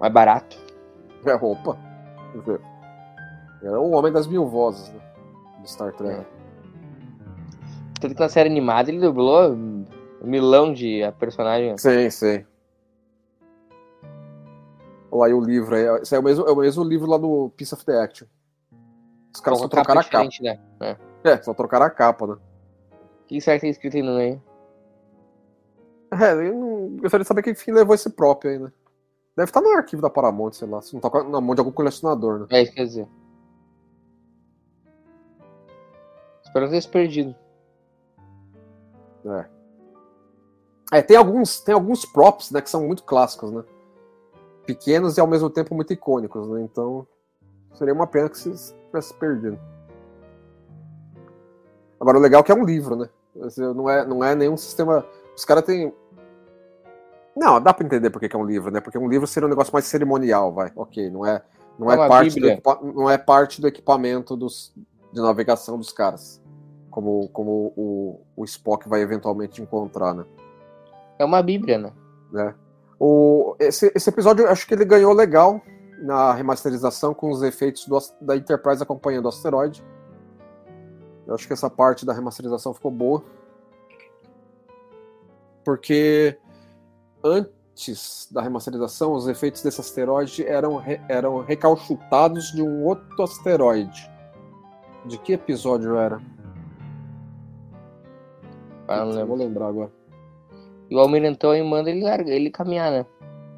[0.00, 0.56] Mais barato.
[1.26, 1.78] É roupa.
[3.62, 5.00] É o homem das mil vozes, né?
[5.60, 6.22] Do Star Trek.
[6.22, 6.26] É.
[8.00, 9.86] Tanto que na série animada ele dublou um
[10.22, 11.76] milão de personagem.
[11.76, 12.46] Sim, sim.
[15.10, 16.00] Olha aí o livro aí.
[16.00, 18.26] Esse é o mesmo, é o mesmo livro lá do Piece of the Action.
[19.34, 20.30] Os caras só trocaram a capa.
[20.40, 20.58] Né?
[20.80, 20.96] É.
[21.24, 22.36] é, só trocaram a capa, né?
[23.32, 24.42] Que será que tem escrito aí no meio?
[26.12, 28.70] É, eu não gostaria de saber quem levou esse próprio aí, né?
[29.34, 30.82] Deve estar no arquivo da Paramount, sei lá.
[30.82, 32.46] Se não tá na mão de algum colecionador, né?
[32.50, 33.08] É isso quer dizer.
[36.44, 37.34] Espero ter se perdido.
[39.24, 39.48] É.
[40.98, 43.64] É, tem alguns, tem alguns props, né, que são muito clássicos, né?
[44.66, 46.60] Pequenos e ao mesmo tempo muito icônicos, né?
[46.60, 47.06] Então,
[47.72, 49.58] seria uma pena que se tivesse perdido.
[51.98, 53.08] Agora, o legal é que é um livro, né?
[53.34, 55.06] Não é, não é nenhum sistema.
[55.36, 55.92] Os caras têm.
[57.34, 58.80] Não, dá pra entender porque é um livro, né?
[58.80, 60.70] Porque um livro seria um negócio mais cerimonial, vai.
[60.76, 61.42] Ok, não é,
[61.78, 62.80] não é, é parte, do equipa...
[62.82, 64.74] não é parte do equipamento dos...
[65.12, 66.42] de navegação dos caras.
[66.90, 70.26] Como, como o, o Spock vai eventualmente encontrar, né?
[71.18, 71.92] É uma bíblia, né?
[72.34, 72.54] É.
[73.00, 75.60] O, esse, esse episódio, acho que ele ganhou legal
[76.02, 79.82] na remasterização com os efeitos do, da Enterprise acompanhando o asteroide.
[81.26, 83.22] Eu acho que essa parte da remasterização ficou boa.
[85.64, 86.38] Porque
[87.22, 94.10] antes da remasterização, os efeitos desse asteroide eram, re, eram recalchutados de um outro asteroide.
[95.06, 96.20] De que episódio era?
[98.88, 99.90] Ah, não, vou lembrar agora.
[100.90, 103.06] E o Almirantão aí manda ele, larga, ele caminhar, né?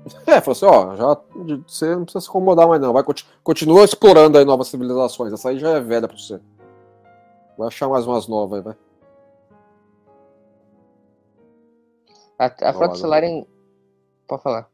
[0.26, 1.20] É, falou assim, ó, já,
[1.66, 3.02] você não precisa se incomodar mais não, vai,
[3.42, 6.38] continua explorando aí novas civilizações, essa aí já é velha pra você.
[7.56, 8.76] Vai achar mais umas novas vai.
[12.38, 13.46] A, a Frota Estelar em...
[14.26, 14.68] Pode falar.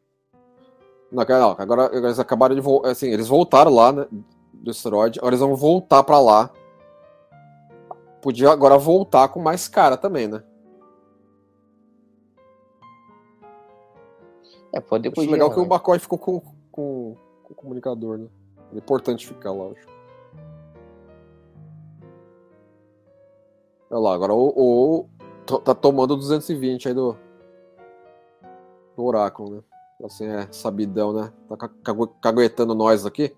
[1.10, 2.90] Não, não, agora eles acabaram de voltar.
[2.90, 4.06] Assim, eles voltaram lá, né?
[4.52, 5.18] Do asteroide.
[5.18, 6.50] Agora eles vão voltar pra lá.
[8.22, 10.42] Podia agora voltar com mais cara também, né?
[14.72, 15.08] É, pode.
[15.08, 15.54] Acho legal né?
[15.54, 18.28] que o McCoy ficou com, com, com, o comunicador, né?
[18.72, 19.99] É importante ficar lá, acho.
[23.90, 25.08] Olha lá, agora o,
[25.48, 27.16] o tá tomando 220 aí do,
[28.96, 29.62] do oráculo, né?
[30.04, 31.32] Assim, é sabidão, né?
[31.48, 31.68] Tá
[32.22, 33.34] caguetando nós aqui.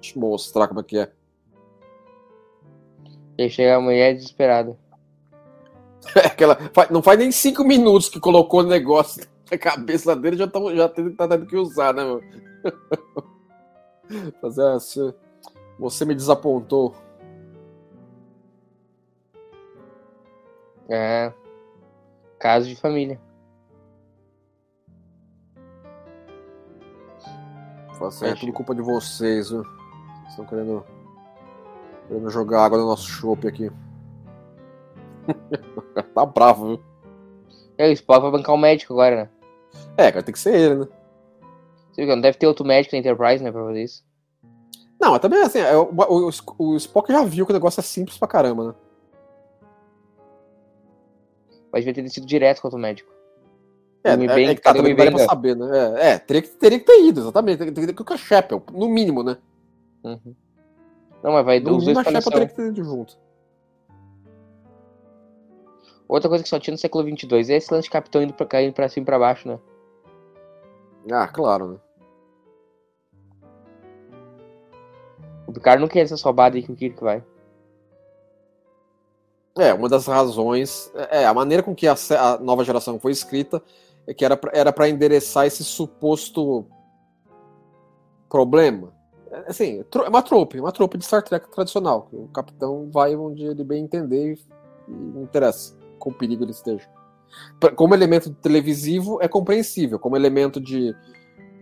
[0.00, 1.12] Deixa eu mostrar como é que é.
[3.36, 4.78] E chega a mulher desesperada.
[6.14, 6.56] É, aquela,
[6.90, 10.88] não faz nem cinco minutos que colocou o negócio na cabeça dele, já, tá, já
[10.88, 12.22] tá tendo que usar, né, mano?
[14.40, 15.12] Fazer assim,
[15.78, 16.94] você me desapontou.
[20.90, 21.32] É.
[22.38, 23.20] Caso de família.
[28.00, 29.62] Assim, é tudo culpa de vocês, viu?
[29.62, 30.84] Vocês estão querendo,
[32.08, 33.70] querendo jogar água no nosso chopp aqui.
[36.14, 36.84] tá bravo, viu?
[37.76, 39.30] É, o Spock vai bancar o médico agora, né?
[39.98, 40.88] É, cara, tem que ser ele, né?
[41.92, 44.02] Você viu, não deve ter outro médico na Enterprise, né, pra fazer isso.
[44.98, 47.82] Não, mas também assim, é, o, o, o Spock já viu que o negócio é
[47.82, 48.74] simples pra caramba, né?
[51.72, 53.10] Mas devia ter sido direto com outro médico.
[54.02, 55.68] É, é, bem, é que tá, também bem, pra saber, né?
[55.98, 57.58] É, é, teria, que, teria que ter ido, exatamente.
[57.58, 59.36] Teria, que ir com a Shepel, no mínimo, né?
[60.02, 60.34] Uhum.
[61.22, 62.32] Não, mas vai No os dois a missão.
[62.32, 63.18] teria que ter ido junto.
[66.08, 68.46] Outra coisa que só tinha no século XXII é esse lance de capitão indo pra
[68.46, 69.58] cá, indo pra cima e pra baixo, né?
[71.12, 71.78] Ah, claro, né?
[75.46, 77.22] O Picard não quer essa roubada aí que o Kirk vai.
[79.60, 80.90] É, uma das razões.
[81.10, 83.62] É, a maneira com que a, a nova geração foi escrita
[84.06, 86.66] é que era para endereçar esse suposto
[88.28, 88.92] problema.
[89.30, 92.08] É, Assim, tro- é uma trope, uma trope de Star Trek tradicional.
[92.10, 94.34] O capitão vai onde ele bem entender
[94.88, 96.88] e, não interessa com o perigo ele esteja.
[97.76, 100.96] Como elemento televisivo é compreensível, como elemento de,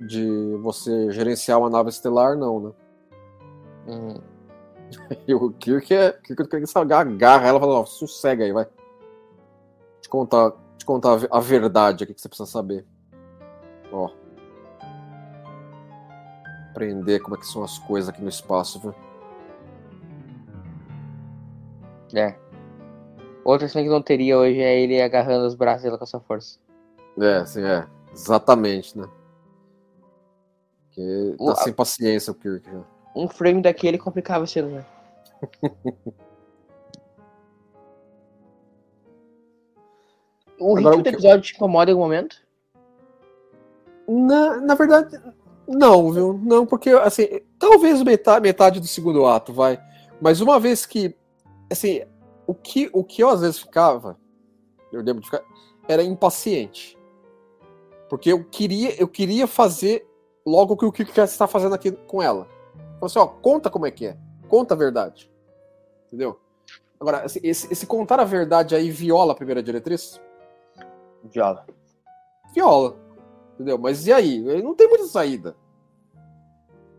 [0.06, 2.72] de você gerenciar uma nave estelar, não, né?
[3.88, 4.37] Uhum.
[5.26, 6.12] E o Kirk é.
[6.12, 8.66] Kirk que agarra ela e fala, ó, sossega aí, vai.
[10.00, 12.86] Te contar, te contar a ve- a verdade aqui que você precisa saber.
[13.92, 14.10] Ó.
[16.70, 18.94] Aprender como é que são as coisas aqui no espaço, viu?
[22.14, 22.34] É.
[23.44, 26.58] Outra cena que não teria hoje é ele agarrando os braços dela com essa força.
[27.18, 27.86] É, assim, é.
[28.12, 29.06] Exatamente, né?
[30.84, 32.82] Porque O- tá sem paciência o Kirk já.
[33.18, 34.86] Um frame daquele complicava a cena, né?
[40.60, 42.36] o Agora, ritmo o do que- episódio te incomoda em algum momento?
[44.08, 45.20] Na, na verdade,
[45.66, 46.40] não, viu?
[46.42, 47.26] Não, porque, assim,
[47.58, 49.78] talvez metade, metade do segundo ato, vai.
[50.20, 51.14] Mas uma vez que,
[51.70, 52.02] assim,
[52.46, 54.18] o que, o que eu às vezes ficava,
[54.90, 55.42] eu lembro de ficar,
[55.86, 56.96] era impaciente.
[58.08, 60.08] Porque eu queria, eu queria fazer
[60.46, 62.48] logo o que o Kiko já está fazendo aqui com ela.
[63.00, 64.16] Falei assim, ó, conta como é que é.
[64.48, 65.30] Conta a verdade.
[66.08, 66.38] Entendeu?
[67.00, 70.20] Agora, esse, esse contar a verdade aí viola a primeira diretriz?
[71.24, 71.66] Viola.
[72.54, 72.96] viola.
[73.54, 73.78] Entendeu?
[73.78, 74.36] Mas e aí?
[74.48, 75.56] Ele não tem muita saída.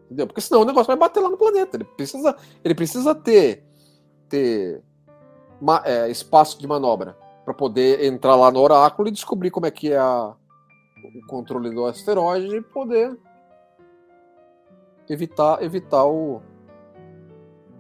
[0.06, 0.28] Entendeu?
[0.28, 1.78] Porque senão o negócio vai bater lá no planeta.
[1.78, 3.64] Ele precisa, ele precisa ter,
[4.30, 4.82] ter
[5.62, 9.72] ma- é, espaço de manobra para poder entrar lá no oráculo e descobrir como é
[9.72, 10.34] que é a-
[11.04, 13.18] o controle do asteroide e poder
[15.10, 16.42] evitar, evitar o,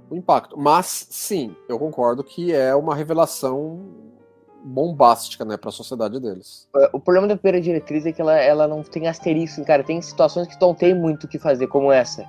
[0.10, 0.58] o impacto.
[0.58, 3.80] Mas sim, eu concordo que é uma revelação
[4.64, 6.68] bombástica, né, para a sociedade deles.
[6.92, 9.84] O problema da primeira diretriz é que ela, ela não tem asterisco, cara.
[9.84, 12.26] Tem situações que não tem muito o que fazer, como essa.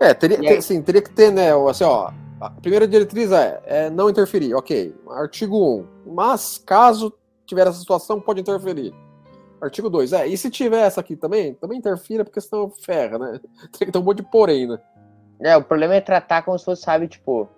[0.00, 3.90] É, teria, ter- sim, teria que ter, né, assim, ó, a primeira diretriz é, é
[3.90, 7.12] não interferir, ok, artigo 1, mas caso
[7.44, 8.94] tiver essa situação, pode interferir.
[9.60, 13.40] Artigo 2, é, e se tiver essa aqui também, também interfira, porque senão ferra, né?
[13.76, 14.78] Tem que ter um monte de porém, né?
[15.40, 17.48] É, o problema é tratar como se fosse, sabe, tipo,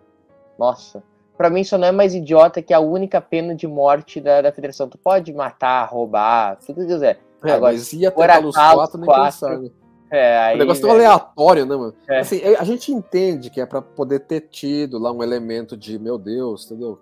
[0.59, 1.03] nossa.
[1.37, 4.53] Pra mim, isso não é mais idiota que a única pena de morte da, da
[4.53, 4.91] federação.
[4.91, 7.19] Tu pode matar, roubar, tudo que quiser.
[7.43, 9.71] É, Agora, mas ia tentar nos quatro, nem pensar, né?
[10.11, 10.57] É, aí.
[10.57, 11.95] O negócio tão velho, aleatório, né, mano?
[12.09, 12.19] É.
[12.19, 16.19] Assim, a gente entende que é pra poder ter tido lá um elemento de, meu
[16.19, 16.99] Deus, entendeu?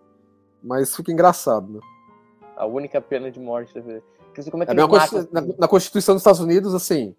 [0.63, 1.81] Mas fica engraçado, né?
[2.57, 4.18] A única pena de morte da federação.
[4.39, 5.55] Quer dizer, como é que É eles matam, na, assim?
[5.59, 7.13] na Constituição dos Estados Unidos, assim,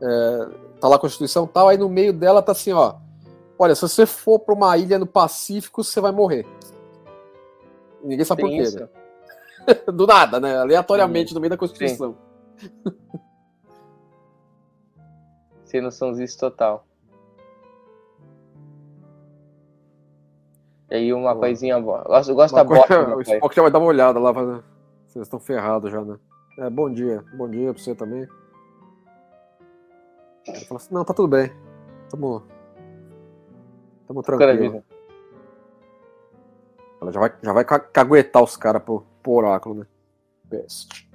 [0.00, 0.48] é,
[0.80, 2.94] tá lá a Constituição tal, aí no meio dela tá assim, ó,
[3.58, 6.46] olha, se você for pra uma ilha no Pacífico, você vai morrer.
[8.04, 8.88] Ninguém sabe Tem por quê, né?
[9.92, 10.56] Do nada, né?
[10.58, 12.14] Aleatoriamente, no meio da Constituição.
[15.64, 16.86] Sem noçãozice total.
[20.92, 21.46] E aí uma Boa.
[21.46, 22.02] coisinha boa.
[22.04, 23.16] Eu gosto, eu gosto Uma da coisa- bota.
[23.16, 24.62] o Spock já vai dar uma olhada lá, né?
[25.08, 26.16] vocês estão ferrados já, né?
[26.58, 28.28] É, bom dia, bom dia pra você também.
[30.46, 31.50] Ele fala assim, não, tá tudo bem.
[32.10, 32.42] Tamo,
[34.06, 34.84] tamo tranquilo.
[37.00, 39.86] Ela já vai, já vai ca- caguetar os caras pro, pro oráculo, né?
[40.50, 41.10] Peste.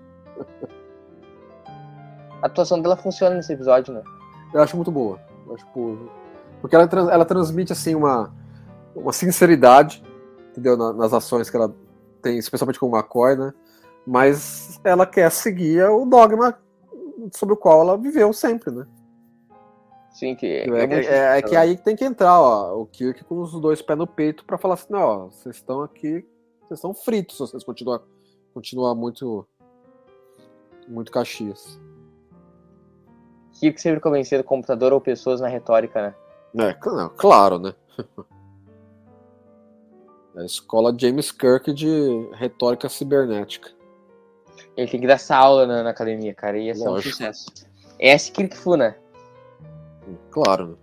[2.42, 4.04] A atuação dela funciona nesse episódio, né?
[4.54, 5.20] Eu acho muito boa.
[5.46, 5.96] Eu acho, pô,
[6.62, 8.34] porque ela, ela transmite assim uma,
[8.96, 10.04] uma sinceridade,
[10.52, 10.76] entendeu?
[10.76, 11.74] Na- nas ações que ela
[12.22, 13.54] tem, especialmente com o McCoy, né?
[14.10, 16.58] Mas ela quer seguir o dogma
[17.34, 18.88] sobre o qual ela viveu sempre, né?
[20.12, 22.82] Sim, que É, é, é, é- é que difícil, aí que tem que entrar, ó,
[22.82, 25.82] o Kirk com os dois pés no peito pra falar assim, não, ó, vocês estão
[25.82, 26.26] aqui
[26.62, 28.02] vocês estão fritos se vocês continuar,
[28.54, 29.46] continuar muito,
[30.88, 31.80] muito Caxias.
[33.60, 36.14] Kirk sempre convencendo computador ou pessoas na retórica,
[36.54, 36.70] né?
[36.70, 37.74] É, cl- claro, né?
[40.36, 43.72] É a escola James Kirk de retórica cibernética.
[44.78, 47.48] Ele tem que dar essa aula na, na academia, cara, e ia ser um sucesso.
[48.00, 48.96] Esse Kirk Fu, né?
[50.30, 50.78] Claro?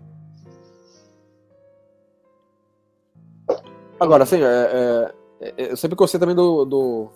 [4.01, 7.09] Agora, assim, é, é- é- eu sempre gostei também do, do,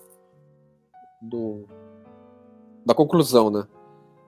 [1.21, 1.65] do-
[2.85, 3.67] da conclusão, né?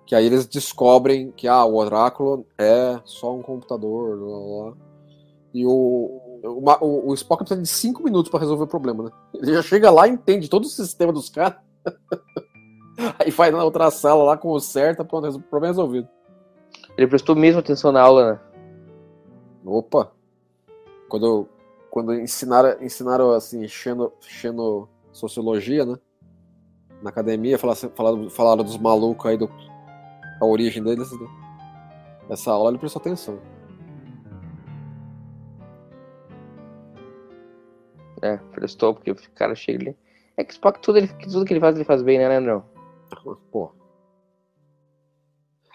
[0.06, 4.88] Que aí eles descobrem que ah, o oráculo é só um computador, blá, blá, blá.
[5.54, 5.72] e o,
[6.44, 9.12] o, o, Spock precisa de cinco minutos para resolver o problema, né?
[9.36, 11.58] Ele já chega lá, entende todo o sistema dos caras,
[13.20, 16.08] aí vai na outra sala lá, conserta, pronto, o problema resolvido.
[16.98, 18.40] Ele prestou mesmo atenção na aula, né?
[19.66, 20.12] Opa!
[21.08, 21.48] Quando,
[21.90, 25.98] quando ensinaram, ensinaram assim, xeno, xeno sociologia, né?
[27.02, 29.50] Na academia, falaram, falaram, falaram dos malucos aí, do,
[30.40, 31.12] a origem deles.
[31.12, 31.28] Né?
[32.30, 33.40] Essa aula ele prestou atenção.
[38.22, 39.98] É, prestou, porque o cara chega ali.
[40.38, 42.64] É que Spock, tudo, ele, tudo que ele faz, ele faz bem, né, Leandrão?
[43.52, 43.72] Pô.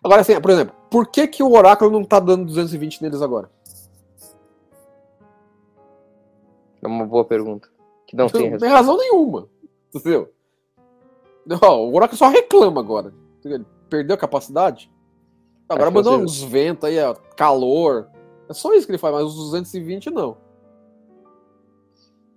[0.03, 3.51] Agora, assim, por exemplo, por que, que o oráculo não tá dando 220 neles agora?
[6.83, 7.69] É uma boa pergunta.
[8.07, 8.67] Que não tem Não resposta.
[8.67, 9.49] tem razão nenhuma.
[9.93, 10.33] Entendeu?
[11.63, 13.13] Ó, o Oráculo só reclama agora.
[13.45, 14.91] Ele perdeu a capacidade.
[15.69, 18.09] Agora que mandou uns ventos aí, ó, calor.
[18.49, 20.37] É só isso que ele faz, mas os 220 não.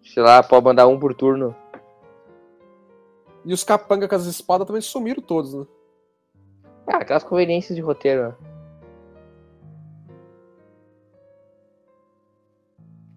[0.03, 1.55] Sei lá, pode mandar um por turno.
[3.45, 5.65] E os capanga com as espadas também sumiram todos, né?
[6.87, 8.35] Ah, aquelas conveniências de roteiro, né?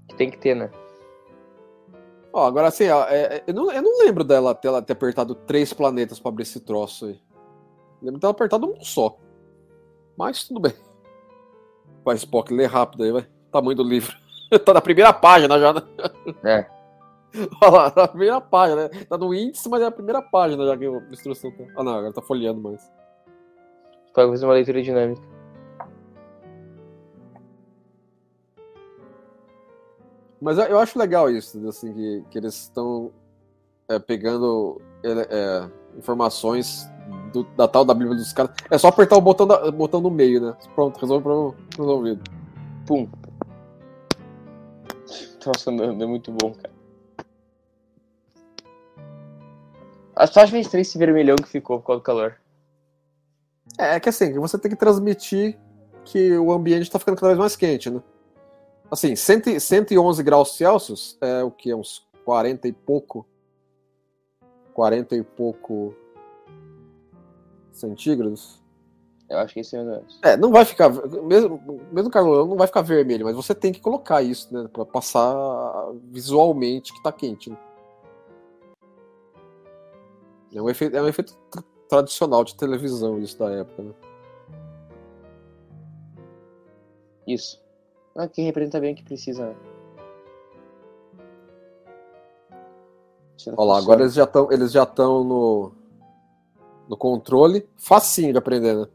[0.08, 0.70] Que tem que ter, né?
[2.32, 5.34] Ó, agora assim, ó, é- é- eu, não, eu não lembro dela, dela ter apertado
[5.34, 7.20] três planetas pra abrir esse troço aí.
[8.00, 9.16] Lembro dela apertado um só.
[10.16, 10.72] Mas tudo bem.
[12.04, 13.26] Vai, Spock, lê rápido aí, vai.
[13.50, 14.16] Tamanho do livro.
[14.64, 15.82] tá na primeira página já, né?
[16.44, 16.81] É.
[17.62, 19.04] Olha lá, na primeira página, né?
[19.08, 21.64] Tá no índice, mas é a primeira página já que a instrução tá.
[21.76, 22.90] Ah, não, agora tá folheando mais.
[24.14, 25.22] Pode fazer uma leitura dinâmica.
[30.40, 33.12] Mas eu, eu acho legal isso, assim, que, que eles estão
[33.88, 36.84] é, pegando é, informações
[37.32, 38.54] do- da tal da Bíblia dos caras.
[38.70, 40.56] É só apertar o botão, da- botão no meio, né?
[40.74, 42.22] Pronto, resolve o problema resolvido.
[42.86, 43.08] Pum.
[45.46, 46.81] Nossa, não, é muito bom, cara.
[50.26, 52.36] Só três esse vermelhão que ficou por causa do calor.
[53.78, 55.58] É, é que assim, você tem que transmitir
[56.04, 58.02] que o ambiente tá ficando cada vez mais quente, né?
[58.90, 61.74] Assim, 100, 111 graus Celsius é o que?
[61.74, 63.26] Uns 40 e pouco.
[64.74, 65.94] 40 e pouco
[67.72, 68.62] centígrados.
[69.28, 70.02] Eu acho que esse é o.
[70.22, 70.90] É, não vai ficar.
[70.90, 74.68] Mesmo, mesmo calorão não vai ficar vermelho, mas você tem que colocar isso, né?
[74.70, 75.34] Pra passar
[76.10, 77.48] visualmente que tá quente.
[77.48, 77.56] Né?
[80.54, 83.94] É um efeito, é um efeito tra- tradicional de televisão, isso da época, né?
[87.26, 87.62] Isso.
[88.16, 89.56] Ah, que representa bem o que precisa, né?
[93.56, 95.72] Olha lá, agora eles já estão eles já estão no,
[96.88, 97.66] no controle.
[97.76, 98.86] Facinho de aprender, né?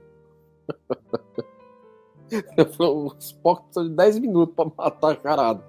[2.79, 5.63] O Spock precisa de 10 minutos pra matar a charada.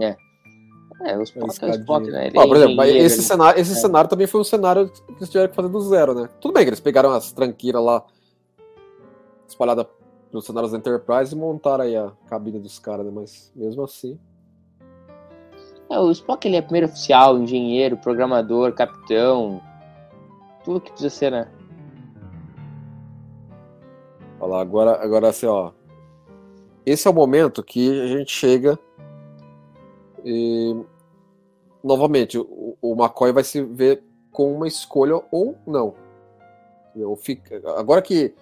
[0.00, 0.16] É,
[1.04, 1.70] é o Escadinha.
[1.76, 2.26] Spock, né?
[2.28, 3.74] Ele é por exemplo, esse, ele- cenário, esse É.
[3.76, 6.28] cenário também foi um cenário que eles tiveram que fazer do zero, né?
[6.40, 8.04] Tudo bem que eles pegaram as tranqueiras lá
[9.46, 9.86] espalhadas
[10.30, 13.12] pelos cenários da Enterprise e montaram aí a cabine dos caras, né?
[13.14, 14.18] Mas mesmo assim.
[15.90, 19.62] É, o Spock ele é primeiro oficial, engenheiro, programador, capitão.
[20.64, 21.48] Tudo que precisa ser, né?
[24.40, 25.72] Olha lá, agora, agora assim, ó.
[26.84, 28.78] Esse é o momento que a gente chega
[30.24, 30.76] e
[31.82, 35.94] novamente o, o McCoy vai se ver com uma escolha ou não.
[36.90, 37.14] Entendeu?
[37.16, 38.34] Fica, agora que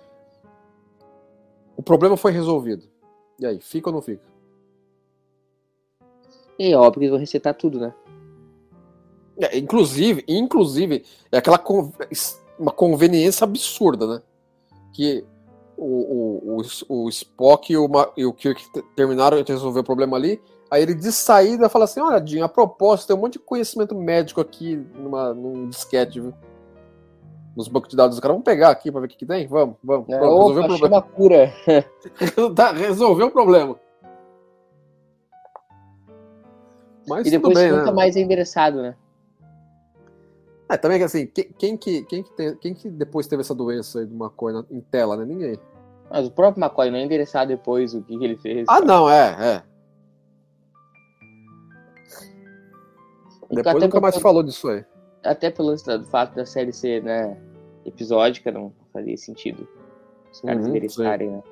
[1.76, 2.84] o problema foi resolvido.
[3.38, 4.24] E aí, fica ou não fica?
[6.58, 7.94] É óbvio que eles vão resetar tudo, né?
[9.38, 11.92] É, inclusive, inclusive, é aquela con-
[12.58, 14.22] uma conveniência absurda, né?
[14.94, 15.22] Que
[15.76, 19.84] o, o, o, o Spock e o, e o Kirk te- terminaram de resolver o
[19.84, 20.40] problema ali.
[20.70, 23.94] Aí ele de saída fala assim: olha, Dinho, a propósito, tem um monte de conhecimento
[23.94, 26.34] médico aqui numa, num disquete, viu?
[27.56, 28.34] Nos bancos de dados dos caras.
[28.34, 29.46] Vamos pegar aqui pra ver o que, que tem?
[29.46, 30.08] Vamos, vamos.
[30.08, 31.02] É, Pronto, resolveu o problema.
[31.02, 31.52] cura.
[32.54, 33.76] Tá, resolveu o problema.
[37.08, 37.92] Mas E depois bem, nunca né?
[37.92, 38.94] mais é endereçado, né?
[40.68, 43.54] É, também que assim, quem, quem que, quem, que tem- quem que depois teve essa
[43.54, 45.24] doença aí de maconha na- em tela, né?
[45.24, 45.56] Ninguém.
[46.10, 48.66] Mas o próprio McCoy não é endereçado depois o que, que ele fez.
[48.68, 49.62] Ah, não, é, é.
[53.56, 54.84] Depois até nunca mais pelo- falou disso aí.
[55.24, 57.36] Até pelo do fato da série ser, né,
[57.84, 59.66] episódica, não fazia sentido
[60.32, 61.42] os caras Uhum, endereçarem, né?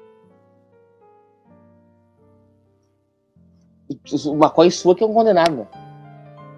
[4.26, 5.66] O McCoy sua que é um condenado, né?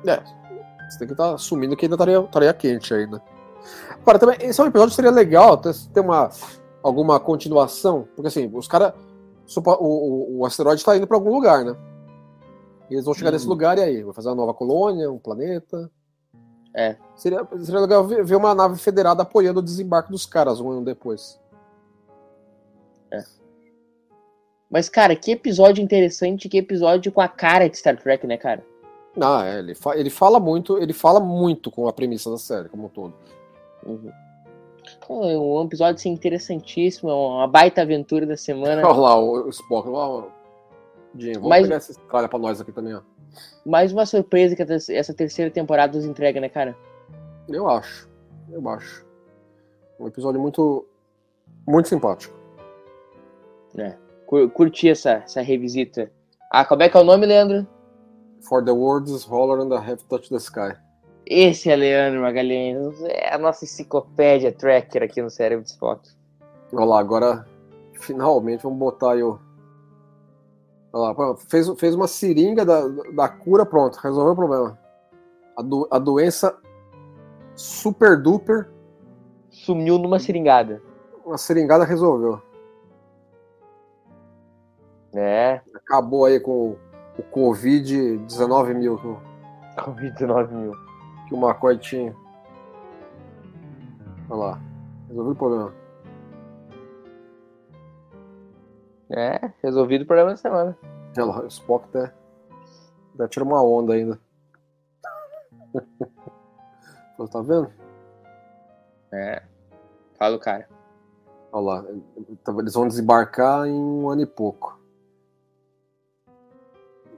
[0.06, 0.22] É.
[0.88, 3.20] Você tem que estar assumindo que ainda estaria, estaria quente ainda.
[4.00, 6.30] Agora, também, esse é um episódio que seria legal ter, ter uma,
[6.82, 8.92] alguma continuação, porque assim, os caras.
[9.56, 11.76] O, o, o asteroide está indo para algum lugar, né?
[12.90, 13.34] E eles vão chegar Uhum.
[13.34, 14.02] nesse lugar e aí?
[14.02, 15.90] Vai fazer uma nova colônia, um planeta.
[16.74, 16.96] É.
[17.16, 21.40] Seria, seria legal ver, uma nave federada apoiando o desembarque dos caras um ano depois.
[24.68, 28.64] Mas, cara, que episódio interessante, que episódio com a cara de Star Trek, né, cara?
[29.20, 32.68] Ah, é, ele, fa- ele fala muito, ele fala muito com a premissa da série,
[32.68, 33.14] como um todo.
[33.86, 34.10] Uhum.
[35.08, 38.82] É um episódio assim, interessantíssimo, é uma baita aventura da semana.
[38.86, 39.88] Olha lá, o, o Spock.
[39.88, 40.26] Olha lá,
[41.16, 43.00] o Jim, vamos Mas- pegar essa tralha pra nós aqui também, ó.
[43.64, 44.62] Mais uma surpresa que
[44.92, 46.76] essa terceira temporada nos entrega, né, cara?
[47.48, 48.08] Eu acho.
[48.50, 49.04] Eu acho.
[50.00, 50.86] Um episódio muito.
[51.66, 52.34] Muito simpático.
[54.26, 56.10] Cur- Curti essa, essa revisita.
[56.50, 57.66] Ah, como é que é o nome, Leandro?
[58.48, 60.76] For the words Holler and the Have Touched the Sky.
[61.26, 63.00] Esse é Leandro Magalhães.
[63.04, 66.08] É a nossa enciclopédia tracker aqui no Cérebro de Spock.
[66.72, 67.46] Olha lá, agora.
[68.00, 69.38] Finalmente, vamos botar aí o.
[70.96, 74.78] Olha lá, fez, fez uma seringa da, da cura, pronto, resolveu o problema.
[75.54, 76.56] A, do- a doença
[77.54, 78.70] super duper,
[79.50, 80.80] Sumiu numa seringada.
[81.24, 82.40] uma seringada resolveu.
[85.14, 86.76] É, Acabou aí com
[87.18, 89.18] o Covid 19 mil que o-
[89.76, 90.72] Covid-19 mil.
[91.28, 92.14] que o McCoy tinha.
[94.30, 94.60] Olha lá,
[95.08, 95.72] resolveu o problema.
[99.10, 100.76] É, resolvido o problema da semana.
[101.16, 102.12] Olha lá, o Spock até,
[103.14, 104.18] até tira uma onda ainda.
[107.18, 107.72] Você tá vendo?
[109.12, 109.42] É.
[110.18, 110.68] Fala o cara.
[111.52, 111.84] Olha lá,
[112.58, 114.78] eles vão desembarcar em um ano e pouco.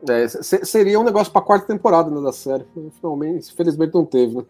[0.09, 2.65] É, se- seria um negócio pra quarta temporada né, da série.
[3.01, 4.45] Finalmente, infelizmente não teve, né?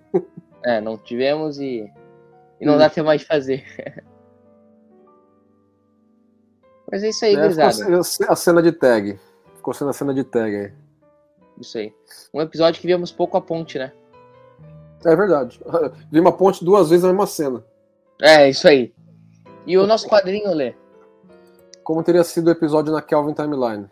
[0.64, 1.90] É, não tivemos e.
[2.60, 2.78] E não Hum.
[2.78, 3.64] dá até mais de fazer.
[6.90, 8.00] Mas é isso aí, É, gurizada.
[8.28, 9.18] a cena de tag.
[9.56, 10.72] Ficou sendo a cena de tag aí.
[11.60, 11.92] Isso aí.
[12.32, 13.92] Um episódio que vemos pouco a ponte, né?
[15.04, 15.60] É verdade.
[16.10, 17.64] Vi uma ponte duas vezes na mesma cena.
[18.20, 18.92] É, isso aí.
[19.66, 20.74] E o nosso quadrinho, Lê?
[21.84, 23.86] Como teria sido o episódio na Kelvin Timeline.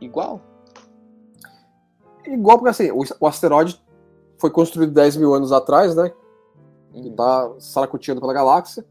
[0.00, 0.40] Igual?
[2.26, 3.80] Igual porque assim, o, asteroide
[4.38, 6.12] foi construído 10 mil anos atrás, né?
[6.94, 7.14] E Uhum.
[7.16, 8.84] tá saracoteando pela galáxia.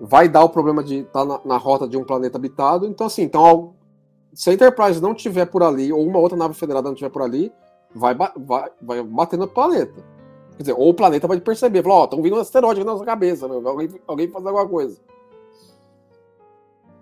[0.00, 2.86] Vai dar o problema de estar na, na rota de um planeta habitado.
[2.86, 3.74] Então, assim, então,
[4.34, 7.22] se a Enterprise não tiver por ali, ou uma outra nave federada não tiver por
[7.22, 7.52] ali,
[7.94, 10.04] vai, vai, vai bater no planeta.
[10.56, 13.04] Quer dizer, ou o planeta vai perceber, falar, ó, estão vindo um asteroide na nossa
[13.04, 14.98] cabeça, meu, alguém, alguém fazer alguma coisa.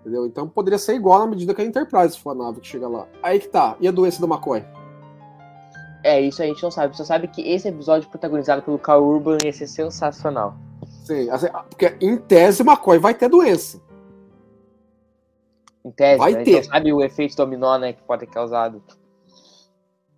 [0.01, 0.25] Entendeu?
[0.27, 3.07] Então poderia ser igual na medida que a Enterprise for a nave que chega lá.
[3.23, 3.75] Aí que tá.
[3.79, 4.63] E a doença do McCoy?
[6.03, 6.95] É, isso a gente não sabe.
[6.95, 10.55] Só sabe que esse episódio protagonizado pelo Carl Urban ia ser sensacional.
[11.05, 13.79] Sim, assim, porque em tese o McCoy vai ter doença.
[15.85, 16.43] Em tese, Vai né?
[16.43, 16.51] Ter.
[16.55, 18.83] gente não sabe o efeito dominó, né, que pode ter causado.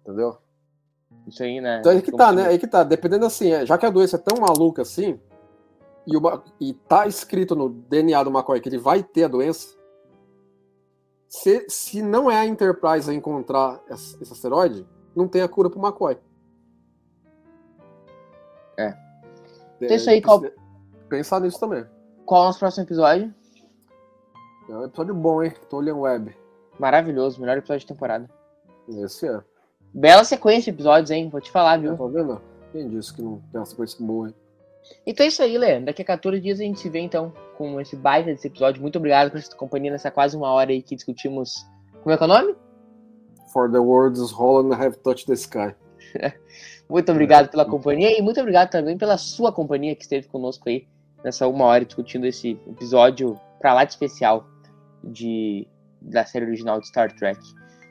[0.02, 0.38] Entendeu?
[1.28, 1.80] Isso aí, né?
[1.82, 2.48] Então aí que tá, né?
[2.48, 2.84] Aí que tá.
[2.86, 5.20] Dependendo assim, é, já que a doença é tão maluca assim,
[6.06, 9.28] e, o Ma- e tá escrito no DNA do McCoy que ele vai ter a
[9.28, 9.76] doença,
[11.28, 15.70] se, se não é a Enterprise a encontrar esse, esse asteroide, não tem a cura
[15.70, 16.18] pro McCoy.
[18.78, 18.96] É.
[19.82, 20.42] Então isso aí, qual-
[21.10, 21.86] Pensar nisso também.
[22.26, 23.34] Qual é o nosso próximo episódio?
[24.70, 25.54] É um episódio bom, hein?
[25.70, 26.36] Tolian Web.
[26.78, 28.30] Maravilhoso, melhor episódio da temporada.
[28.90, 29.42] Esse é.
[29.94, 31.30] Bela sequência de episódios, hein?
[31.30, 31.98] Vou te falar, viu?
[31.98, 32.42] Tá vendo?
[32.74, 34.36] Quem disse que não tem uma sequência boa, hein?
[35.06, 35.80] Então é isso aí, Lê.
[35.80, 38.82] Daqui a 14 dias a gente se vê, então, com esse baita desse episódio.
[38.82, 41.66] Muito obrigado por sua companhia nessa quase uma hora aí que discutimos.
[42.04, 42.56] Como é que é o nome?
[43.54, 45.74] For the words Holland have touched the sky.
[46.90, 50.88] Muito obrigado pela companhia e muito obrigado também pela sua companhia que esteve conosco aí
[51.24, 54.48] nessa uma hora discutindo esse episódio pra lá de especial
[55.04, 55.68] de,
[56.02, 57.40] da série original de Star Trek.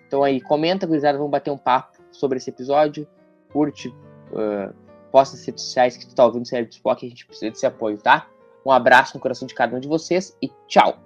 [0.07, 3.07] Então aí, comenta, gurizada, vamos bater um papo sobre esse episódio.
[3.53, 4.75] Curte, uh,
[5.11, 7.51] posta nas redes sociais que tu tá ouvindo o Cérebro de Spock, a gente precisa
[7.51, 8.29] desse apoio, tá?
[8.65, 11.06] Um abraço no coração de cada um de vocês e tchau!